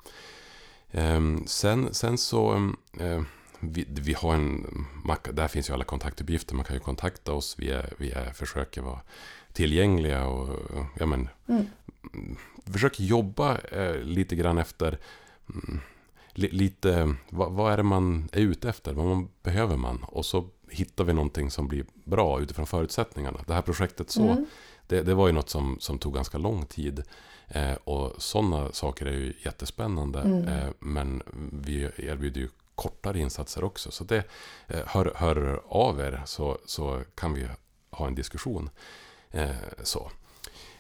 Um, 0.93 1.47
sen, 1.47 1.95
sen 1.95 2.19
så... 2.19 2.53
Um, 2.53 3.27
vi, 3.61 3.87
vi, 3.89 4.13
har 4.13 4.35
en... 4.35 4.87
Där 5.33 5.49
finns 5.49 5.71
ju 5.71 5.75
alla 5.75 5.85
kontaktuppgifter. 5.85 6.55
Man 6.55 6.65
kan 6.65 6.77
ju 6.77 6.81
kontakta 6.81 7.33
oss. 7.33 7.55
Vi, 7.59 7.71
är, 7.71 7.93
vi 7.99 8.11
är, 8.11 8.33
försöker 8.33 8.83
vara 8.83 9.01
tillgängliga 9.53 10.27
och 10.27 10.49
ja, 10.99 11.07
men, 11.07 11.29
mm. 11.49 11.67
försöker 12.65 13.05
jobba 13.05 13.59
eh, 13.59 13.97
lite 13.97 14.37
grann 14.37 14.59
efter 14.59 14.99
mm, 15.49 15.81
li, 16.35 16.49
lite, 16.49 17.15
vad, 17.31 17.53
vad, 17.53 17.73
är 17.73 17.77
det 17.77 17.83
man 17.83 18.29
är 18.33 18.41
ute 18.41 18.69
efter? 18.69 18.93
Vad 18.93 19.07
man, 19.07 19.29
behöver 19.43 19.77
man? 19.77 20.03
Och 20.03 20.27
så 20.27 20.49
hittar 20.69 21.05
vi 21.05 21.13
någonting 21.13 21.51
som 21.51 21.69
blir 21.69 21.85
bra 22.05 22.41
utifrån 22.41 22.67
förutsättningarna. 22.67 23.41
Det 23.47 23.55
här 23.55 23.63
projektet 23.63 24.11
så, 24.11 24.29
mm. 24.29 24.47
det, 24.87 25.03
det, 25.03 25.15
var 25.15 25.27
ju 25.27 25.33
något 25.33 25.51
som, 25.51 25.77
som 25.81 25.99
tog 25.99 26.15
ganska 26.15 26.39
lång 26.39 26.67
tid. 26.67 27.03
Eh, 27.49 27.75
och 27.85 28.23
sådana 28.23 28.73
saker 28.73 29.07
är 29.07 29.13
ju 29.13 29.33
jättespännande. 29.45 30.21
Mm. 30.21 30.49
Eh, 30.49 30.69
men 30.79 31.23
vi 31.53 31.91
erbjuder 31.97 32.41
ju 32.41 32.49
kortare 32.75 33.19
insatser 33.19 33.65
också. 33.65 33.91
Så 33.91 34.05
det, 34.05 34.25
eh, 34.69 34.81
hör, 34.87 35.13
hör 35.17 35.63
av 35.69 36.01
er 36.01 36.23
så, 36.27 36.59
så 36.67 37.03
kan 37.15 37.35
vi 37.35 37.47
ha 37.91 38.07
en 38.07 38.15
diskussion. 38.15 38.71
Eh, 39.33 39.51
så. 39.83 40.11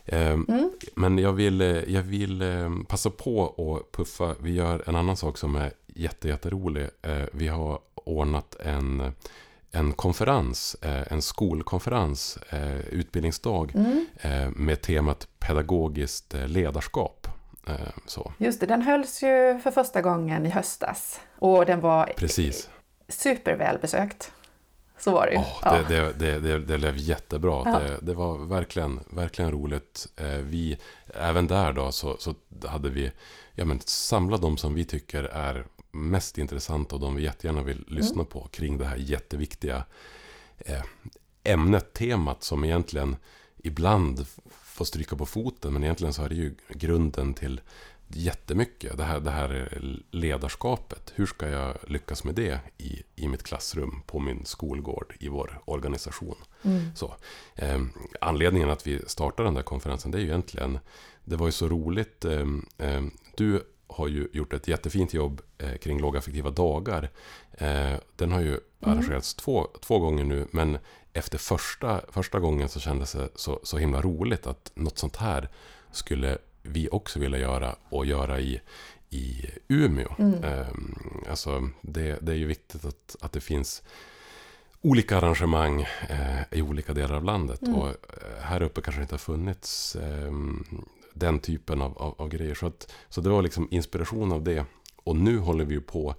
Ehm, 0.06 0.46
mm. 0.48 0.70
Men 0.94 1.18
jag 1.18 1.32
vill, 1.32 1.60
eh, 1.60 1.66
jag 1.66 2.02
vill 2.02 2.42
eh, 2.42 2.70
passa 2.88 3.10
på 3.10 3.46
att 3.46 3.92
puffa. 3.92 4.34
Vi 4.40 4.54
gör 4.54 4.82
en 4.86 4.96
annan 4.96 5.16
sak 5.16 5.38
som 5.38 5.56
är 5.56 5.72
jätte, 5.86 6.28
jätterolig. 6.28 6.88
Vi 7.32 7.48
har 7.48 7.78
ordnat 7.94 8.56
en, 8.60 9.12
en 9.70 9.92
konferens, 9.92 10.76
en 10.82 11.22
skolkonferens, 11.22 12.38
utbildningsdag 12.90 13.72
mm. 13.74 14.06
med 14.56 14.82
temat 14.82 15.28
pedagogiskt 15.38 16.34
ledarskap. 16.46 17.28
Så. 18.06 18.32
Just 18.38 18.60
det, 18.60 18.66
den 18.66 18.82
hölls 18.82 19.22
ju 19.22 19.60
för 19.62 19.70
första 19.70 20.02
gången 20.02 20.46
i 20.46 20.48
höstas 20.48 21.20
och 21.38 21.66
den 21.66 21.80
var 21.80 22.12
Precis. 22.16 22.68
supervälbesökt. 23.08 24.32
Så 25.04 25.10
var 25.10 25.26
det 25.26 25.32
ju. 25.32 25.38
Oh, 25.38 25.58
ja. 25.62 25.82
det, 25.88 26.12
det, 26.18 26.38
det, 26.38 26.58
det 26.58 26.78
blev 26.78 26.96
jättebra. 26.96 27.62
Ja. 27.64 27.78
Det, 27.78 27.98
det, 28.02 28.14
var 28.14 28.38
verkligen, 28.38 29.00
verkligen 29.10 29.50
roligt. 29.50 30.08
Eh, 30.16 30.26
vi, 30.26 30.78
även 31.14 31.46
där 31.46 31.72
då 31.72 31.92
så, 31.92 32.16
så 32.18 32.34
hade 32.66 32.90
vi 32.90 33.12
ja, 33.54 33.64
men, 33.64 33.80
samlat 33.80 34.42
de 34.42 34.56
som 34.56 34.74
vi 34.74 34.84
tycker 34.84 35.24
är 35.24 35.66
mest 35.90 36.38
intressanta 36.38 36.94
och 36.94 37.00
de 37.00 37.16
vi 37.16 37.22
jättegärna 37.22 37.62
vill 37.62 37.84
lyssna 37.88 38.14
mm. 38.14 38.26
på 38.26 38.48
kring 38.50 38.78
det 38.78 38.84
här 38.84 38.96
jätteviktiga 38.96 39.84
eh, 40.58 40.82
ämnet, 41.44 41.92
temat 41.92 42.42
som 42.42 42.64
egentligen 42.64 43.16
ibland 43.56 44.26
får 44.62 44.84
stryka 44.84 45.16
på 45.16 45.26
foten. 45.26 45.72
Men 45.72 45.84
egentligen 45.84 46.12
så 46.12 46.22
är 46.22 46.28
det 46.28 46.34
ju 46.34 46.54
grunden 46.68 47.34
till 47.34 47.60
jättemycket. 48.14 48.96
Det 48.96 49.04
här, 49.04 49.20
det 49.20 49.30
här 49.30 49.78
ledarskapet. 50.10 51.12
Hur 51.14 51.26
ska 51.26 51.48
jag 51.48 51.76
lyckas 51.86 52.24
med 52.24 52.34
det 52.34 52.60
i, 52.78 53.02
i 53.16 53.28
mitt 53.28 53.42
klassrum, 53.42 54.02
på 54.06 54.18
min 54.18 54.44
skolgård, 54.44 55.14
i 55.20 55.28
vår 55.28 55.60
organisation? 55.64 56.36
Mm. 56.62 56.82
Så, 56.94 57.14
eh, 57.56 57.82
anledningen 58.20 58.70
att 58.70 58.86
vi 58.86 59.00
startade 59.06 59.46
den 59.46 59.54
där 59.54 59.62
konferensen, 59.62 60.10
det 60.10 60.18
är 60.18 60.22
ju 60.22 60.28
egentligen, 60.28 60.78
det 61.24 61.36
var 61.36 61.46
ju 61.46 61.52
så 61.52 61.68
roligt. 61.68 62.24
Eh, 62.24 62.46
du 63.36 63.62
har 63.86 64.08
ju 64.08 64.28
gjort 64.32 64.52
ett 64.52 64.68
jättefint 64.68 65.14
jobb 65.14 65.40
eh, 65.58 65.76
kring 65.76 66.00
lågaffektiva 66.00 66.50
dagar. 66.50 67.10
Eh, 67.52 67.94
den 68.16 68.32
har 68.32 68.40
ju 68.40 68.48
mm. 68.48 68.60
arrangerats 68.80 69.34
två, 69.34 69.68
två 69.80 69.98
gånger 69.98 70.24
nu, 70.24 70.46
men 70.50 70.78
efter 71.12 71.38
första, 71.38 72.00
första 72.08 72.40
gången 72.40 72.68
så 72.68 72.80
kändes 72.80 73.12
det 73.12 73.28
så, 73.34 73.60
så 73.62 73.78
himla 73.78 74.00
roligt 74.00 74.46
att 74.46 74.72
något 74.74 74.98
sånt 74.98 75.16
här 75.16 75.48
skulle 75.92 76.38
vi 76.62 76.88
också 76.92 77.18
ville 77.18 77.38
göra 77.38 77.76
och 77.88 78.06
göra 78.06 78.40
i, 78.40 78.60
i 79.10 79.46
Umeå. 79.68 80.14
Mm. 80.18 80.44
Um, 80.44 81.24
alltså 81.30 81.68
det, 81.80 82.18
det 82.22 82.32
är 82.32 82.36
ju 82.36 82.46
viktigt 82.46 82.84
att, 82.84 83.16
att 83.20 83.32
det 83.32 83.40
finns 83.40 83.82
olika 84.82 85.16
arrangemang 85.16 85.82
eh, 86.08 86.58
i 86.58 86.62
olika 86.62 86.94
delar 86.94 87.16
av 87.16 87.24
landet. 87.24 87.62
Mm. 87.62 87.74
Och 87.74 87.88
eh, 87.88 87.94
här 88.40 88.62
uppe 88.62 88.80
kanske 88.80 89.00
det 89.00 89.02
inte 89.02 89.14
har 89.14 89.18
funnits 89.18 89.96
eh, 89.96 90.32
den 91.14 91.38
typen 91.38 91.82
av, 91.82 91.98
av, 91.98 92.14
av, 92.18 92.28
grejer. 92.28 92.54
Så, 92.54 92.66
att, 92.66 92.92
så 93.08 93.20
det 93.20 93.30
var 93.30 93.42
liksom 93.42 93.68
inspiration 93.70 94.32
av 94.32 94.44
det. 94.44 94.64
Och 94.96 95.16
nu 95.16 95.38
håller 95.38 95.64
vi 95.64 95.74
ju 95.74 95.80
på 95.80 96.14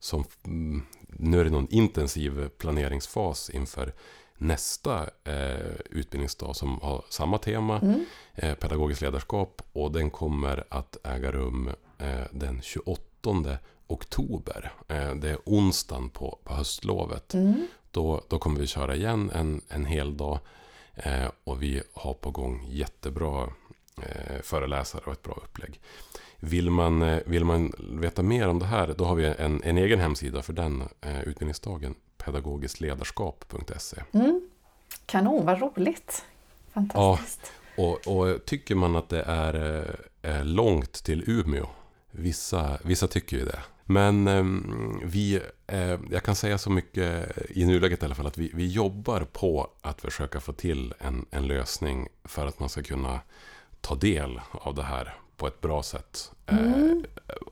som... 0.00 0.24
Mm, 0.44 0.82
nu 1.20 1.40
är 1.40 1.44
det 1.44 1.50
någon 1.50 1.68
intensiv 1.70 2.48
planeringsfas 2.48 3.50
inför 3.50 3.92
nästa 4.38 5.10
eh, 5.24 5.74
utbildningsdag 5.90 6.56
som 6.56 6.80
har 6.80 7.04
samma 7.08 7.38
tema, 7.38 7.78
mm. 7.78 8.04
eh, 8.34 8.54
pedagogiskt 8.54 9.02
ledarskap. 9.02 9.62
Och 9.72 9.92
den 9.92 10.10
kommer 10.10 10.64
att 10.68 10.96
äga 11.06 11.32
rum 11.32 11.70
eh, 11.98 12.24
den 12.30 12.62
28 12.62 13.58
oktober. 13.86 14.72
Eh, 14.88 15.14
det 15.14 15.30
är 15.30 15.38
onsdagen 15.44 16.10
på, 16.10 16.38
på 16.44 16.54
höstlovet. 16.54 17.34
Mm. 17.34 17.66
Då, 17.90 18.22
då 18.28 18.38
kommer 18.38 18.60
vi 18.60 18.66
köra 18.66 18.96
igen 18.96 19.30
en, 19.34 19.60
en 19.68 19.84
hel 19.84 20.16
dag. 20.16 20.38
Eh, 20.94 21.30
och 21.44 21.62
vi 21.62 21.82
har 21.92 22.14
på 22.14 22.30
gång 22.30 22.66
jättebra 22.68 23.42
eh, 24.02 24.42
föreläsare 24.42 25.02
och 25.06 25.12
ett 25.12 25.22
bra 25.22 25.40
upplägg. 25.44 25.80
Vill 26.40 26.70
man, 26.70 27.20
vill 27.26 27.44
man 27.44 27.72
veta 27.78 28.22
mer 28.22 28.48
om 28.48 28.58
det 28.58 28.66
här, 28.66 28.94
då 28.98 29.04
har 29.04 29.14
vi 29.14 29.34
en, 29.38 29.62
en 29.62 29.78
egen 29.78 30.00
hemsida 30.00 30.42
för 30.42 30.52
den 30.52 30.88
eh, 31.00 31.22
utbildningsdagen 31.22 31.94
pedagogiskledarskap.se. 32.28 34.02
Mm. 34.12 34.48
Kanon, 35.06 35.46
vad 35.46 35.60
roligt! 35.60 36.24
Fantastiskt. 36.72 37.52
Ja, 37.76 37.82
och, 37.82 38.20
och 38.20 38.44
tycker 38.44 38.74
man 38.74 38.96
att 38.96 39.08
det 39.08 39.22
är, 39.22 39.54
är 39.54 39.96
eh, 40.22 40.44
långt 40.44 40.92
till 40.92 41.30
Umeå, 41.30 41.66
vissa, 42.10 42.78
vissa 42.84 43.08
tycker 43.08 43.36
ju 43.36 43.44
det. 43.44 43.58
Men 43.84 44.28
eh, 44.28 44.44
vi, 45.04 45.40
eh, 45.66 45.98
jag 46.10 46.22
kan 46.22 46.36
säga 46.36 46.58
så 46.58 46.70
mycket 46.70 47.38
i 47.50 47.64
nuläget 47.66 48.02
i 48.02 48.04
alla 48.04 48.14
fall 48.14 48.26
att 48.26 48.38
vi, 48.38 48.50
vi 48.54 48.68
jobbar 48.68 49.20
på 49.32 49.70
att 49.80 50.00
försöka 50.00 50.40
få 50.40 50.52
till 50.52 50.94
en, 50.98 51.26
en 51.30 51.46
lösning 51.46 52.08
för 52.24 52.46
att 52.46 52.60
man 52.60 52.68
ska 52.68 52.82
kunna 52.82 53.20
ta 53.80 53.94
del 53.94 54.40
av 54.50 54.74
det 54.74 54.82
här 54.82 55.14
på 55.36 55.46
ett 55.46 55.60
bra 55.60 55.82
sätt. 55.82 56.32
Eh, 56.46 56.58
mm. 56.58 57.04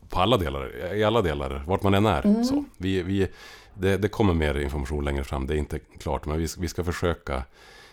På 0.09 0.21
alla 0.21 0.37
delar, 0.37 0.95
i 0.95 1.05
alla 1.05 1.23
delar, 1.23 1.63
vart 1.67 1.83
man 1.83 1.95
än 1.95 2.07
är. 2.07 2.27
Mm. 2.27 2.45
Så. 2.45 2.65
Vi, 2.77 3.03
vi, 3.03 3.29
det, 3.75 3.97
det 3.97 4.09
kommer 4.09 4.35
mer 4.35 4.55
information 4.61 5.05
längre 5.05 5.25
fram, 5.25 5.47
det 5.47 5.55
är 5.55 5.59
inte 5.59 5.79
klart, 5.79 6.27
men 6.27 6.39
vi, 6.39 6.47
vi 6.59 6.69
ska 6.69 6.85
försöka 6.85 7.43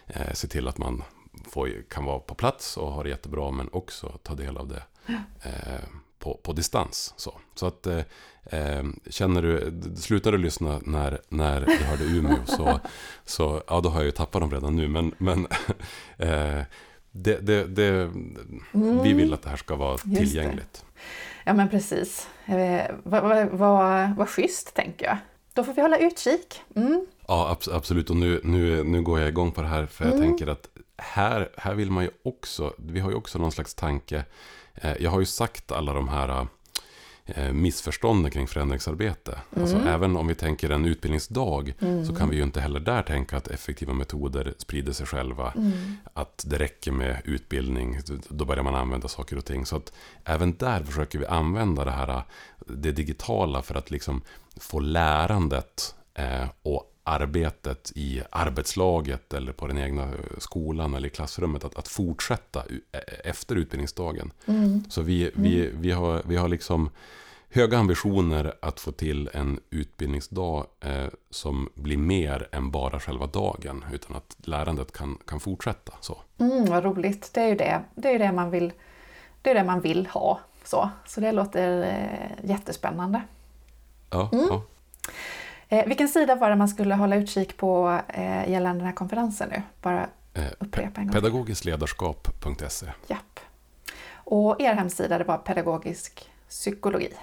eh, 0.08 0.34
se 0.34 0.47
till 0.47 0.67
att 0.67 0.78
man 0.78 1.04
får, 1.49 1.69
kan 1.89 2.06
vara 2.06 2.19
på 2.19 2.36
plats 2.36 2.78
och 2.78 2.91
ha 2.91 3.04
det 3.04 3.10
jättebra, 3.10 3.52
men 3.52 3.69
också 3.71 4.17
ta 4.23 4.36
del 4.36 4.58
av 4.58 4.67
det 4.67 4.84
eh, 5.43 5.84
på, 6.19 6.39
på 6.43 6.54
distans. 6.54 7.13
Så, 7.17 7.34
så 7.56 7.65
att 7.65 7.88
eh, 7.88 8.02
eh, 8.45 8.84
känner 9.10 9.41
du, 9.41 9.82
slutar 9.95 10.32
du 10.32 10.38
lyssna 10.38 10.80
när, 10.84 11.21
när 11.30 11.62
du 11.62 11.84
hörde 11.84 12.04
Umeå 12.04 12.45
så, 12.45 12.80
så 13.26 13.63
ja, 13.67 13.82
då 13.82 13.89
har 13.89 13.97
jag 13.97 14.06
ju 14.06 14.12
tappat 14.12 14.41
dem 14.41 14.52
redan 14.52 14.76
nu, 14.76 14.88
men, 14.88 15.13
men 15.17 15.47
eh, 17.13 17.19
det, 17.21 17.38
det, 17.41 17.63
det, 17.67 18.10
vi 19.04 19.13
vill 19.13 19.34
att 19.34 19.41
det 19.41 19.49
här 19.49 19.58
ska 19.58 19.76
vara 19.76 19.97
det. 20.04 20.15
tillgängligt. 20.15 20.86
Ja 21.45 21.54
men 21.54 21.69
precis. 21.69 22.28
Eh, 22.45 22.95
vad, 23.04 23.23
vad, 23.23 23.47
vad, 23.47 24.15
vad 24.15 24.30
schysst 24.30 24.73
tänker 24.76 25.06
jag. 25.06 25.17
Då 25.54 25.63
får 25.63 25.73
vi 25.73 25.82
hålla 25.82 25.97
utkik. 25.97 26.62
Mm. 26.76 27.06
Ja, 27.28 27.58
abs- 27.60 27.76
absolut. 27.76 28.10
Och 28.10 28.15
nu, 28.15 28.41
nu, 28.43 28.84
nu 28.84 29.02
går 29.02 29.19
jag 29.19 29.30
igång 29.30 29.52
på 29.52 29.62
det 29.62 29.67
här. 29.67 29.86
För 29.86 30.06
jag 30.06 30.17
tänker 30.17 30.47
att 30.47 30.67
här, 30.97 31.49
här 31.58 31.73
vill 31.73 31.91
man 31.91 32.04
ju 32.04 32.10
också, 32.23 32.73
vi 32.78 32.99
har 32.99 33.10
ju 33.10 33.15
också 33.15 33.39
någon 33.39 33.52
slags 33.52 33.76
tanke. 33.76 34.26
Eh, 34.73 34.93
jag 34.99 35.12
har 35.12 35.19
ju 35.19 35.26
sagt 35.26 35.71
alla 35.71 35.93
de 35.93 36.08
här 36.08 36.30
eh, 36.30 36.45
missförstånden 37.51 38.31
kring 38.31 38.47
förändringsarbete. 38.47 39.39
Alltså, 39.57 39.77
även 39.77 40.17
om 40.17 40.27
vi 40.27 40.36
tänker 40.36 40.69
en 40.69 40.86
utbildningsdag 40.86 41.73
så 42.07 42.15
kan 42.15 42.29
vi 42.29 42.36
ju 42.36 42.43
inte 42.43 42.62
heller 42.62 42.79
där 42.79 43.03
tänka 43.03 43.38
att 43.38 43.47
effektiva 43.47 43.93
metoder 43.93 44.53
sprider 44.57 44.93
sig 44.93 45.05
själva. 45.05 45.53
Att 46.13 46.43
det 46.47 46.59
räcker 46.59 46.91
med 46.91 47.21
utbildning, 47.25 47.99
då 48.29 48.45
börjar 48.45 48.63
man 48.63 48.75
använda 48.75 49.07
saker 49.07 49.38
och 49.38 49.45
ting. 49.45 49.65
Så 49.65 49.75
att 49.75 49.93
även 50.23 50.53
där 50.57 50.83
försöker 50.83 51.19
vi 51.19 51.25
använda 51.25 51.86
det 51.86 51.91
här 51.91 52.23
det 52.67 52.91
digitala 52.91 53.62
för 53.62 53.75
att 53.75 53.91
liksom 53.91 54.21
få 54.57 54.79
lärandet 54.79 55.95
eh, 56.13 56.47
och 56.62 56.92
arbetet 57.04 57.92
i 57.96 58.22
arbetslaget 58.30 59.34
eller 59.34 59.52
på 59.52 59.68
den 59.68 59.78
egna 59.78 60.10
skolan 60.38 60.94
eller 60.94 61.08
i 61.08 61.12
klassrummet 61.12 61.63
att, 61.63 61.76
att 61.76 61.88
fortsätta 61.88 62.63
e- 62.92 62.98
efter 63.24 63.56
utbildningsdagen. 63.56 64.32
Så 64.89 65.02
vi, 65.02 65.32
vi, 65.36 65.70
vi, 65.74 65.92
har, 65.92 66.22
vi 66.26 66.36
har 66.36 66.48
liksom 66.48 66.89
höga 67.50 67.78
ambitioner 67.78 68.54
att 68.62 68.80
få 68.80 68.92
till 68.92 69.30
en 69.34 69.60
utbildningsdag 69.70 70.66
eh, 70.82 71.08
som 71.30 71.70
blir 71.76 71.98
mer 71.98 72.48
än 72.52 72.72
bara 72.72 73.00
själva 73.00 73.28
dagen. 73.28 73.86
Utan 73.94 74.16
att 74.16 74.36
lärandet 74.38 74.92
kan, 74.92 75.18
kan 75.28 75.39
fortsätta. 75.39 75.94
Så. 76.02 76.18
Mm, 76.38 76.66
vad 76.66 76.84
roligt. 76.84 77.30
Det 77.34 77.42
är 77.42 77.48
ju 77.48 77.56
det, 77.56 77.84
det, 77.96 78.10
är 78.10 78.20
det, 78.20 78.32
man, 78.32 78.52
vill, 78.52 78.74
det, 79.42 79.50
är 79.50 79.56
det 79.56 79.63
man 79.63 79.82
vill 79.82 80.08
ha. 80.08 80.39
Så, 80.63 80.89
så 81.06 81.22
det 81.22 81.32
låter 81.32 81.82
eh, 81.82 82.50
jättespännande. 82.50 83.22
Ja, 84.10 84.30
ja. 84.32 84.63
Eh, 85.69 85.88
vilken 85.88 86.10
sida 86.10 86.36
var 86.36 86.49
det 86.49 86.56
man 86.56 86.69
skulle 86.69 86.95
hålla 86.95 87.15
utkik 87.15 87.58
på 87.58 88.02
eh, 88.08 88.49
gällande 88.49 88.80
den 88.80 88.88
här 88.88 88.95
konferensen 88.95 89.49
nu? 89.49 89.62
Bara 89.82 90.10
Eh, 90.34 90.52
upprepa 90.60 91.02
en 91.02 91.08
gång. 91.08 91.13
Pedagogiskledarskap.se 91.13 92.86
Japp. 93.08 93.39
Och 94.13 94.62
er 94.62 94.73
hemsida 94.73 95.17
det 95.17 95.23
var 95.23 95.38
pedagogisk 95.38 96.30
psykologi. 96.49 97.13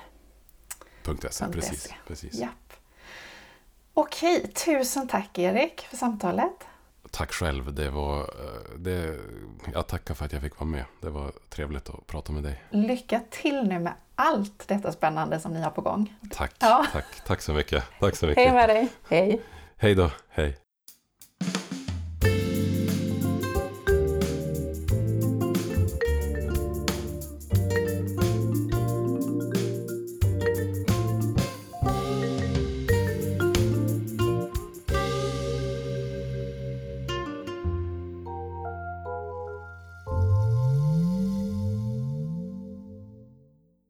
.se, 1.31 1.44
precis. 1.53 1.92
precis. 2.07 2.35
Japp. 2.35 2.72
Okej, 3.94 4.53
tusen 4.53 5.09
tack 5.09 5.38
Erik 5.38 5.81
för 5.81 5.96
samtalet. 5.96 6.66
Tack 7.11 7.33
själv. 7.33 7.74
Det 7.74 7.90
var, 7.90 8.20
eh, 8.20 8.79
det, 8.79 9.16
jag 9.72 9.87
tackar 9.87 10.14
för 10.14 10.24
att 10.24 10.33
jag 10.33 10.42
fick 10.42 10.61
vara 10.61 10.70
med. 10.70 10.85
Det 11.00 11.11
var 11.11 11.33
trevligt 11.48 11.90
att 11.90 12.07
prata 12.07 12.33
med 12.33 12.42
dig. 12.42 12.62
Lycka 12.70 13.20
till 13.31 13.62
nu 13.62 13.79
med 13.79 13.92
allt 14.20 14.68
detta 14.68 14.92
spännande 14.92 15.40
som 15.40 15.52
ni 15.52 15.61
har 15.62 15.70
på 15.70 15.80
gång. 15.80 16.14
Tack, 16.30 16.52
Ja. 16.61 16.87
tack, 16.92 17.04
tack 17.26 17.42
så 17.42 17.52
mycket. 17.52 17.85
Tack 18.00 18.16
så 18.16 18.26
Hej 18.26 18.35
mycket. 18.37 18.54
med 18.54 18.68
dig! 18.68 18.88
Hej! 19.09 19.40
Hej 19.76 19.94
då, 19.94 20.11
hej. 20.30 20.56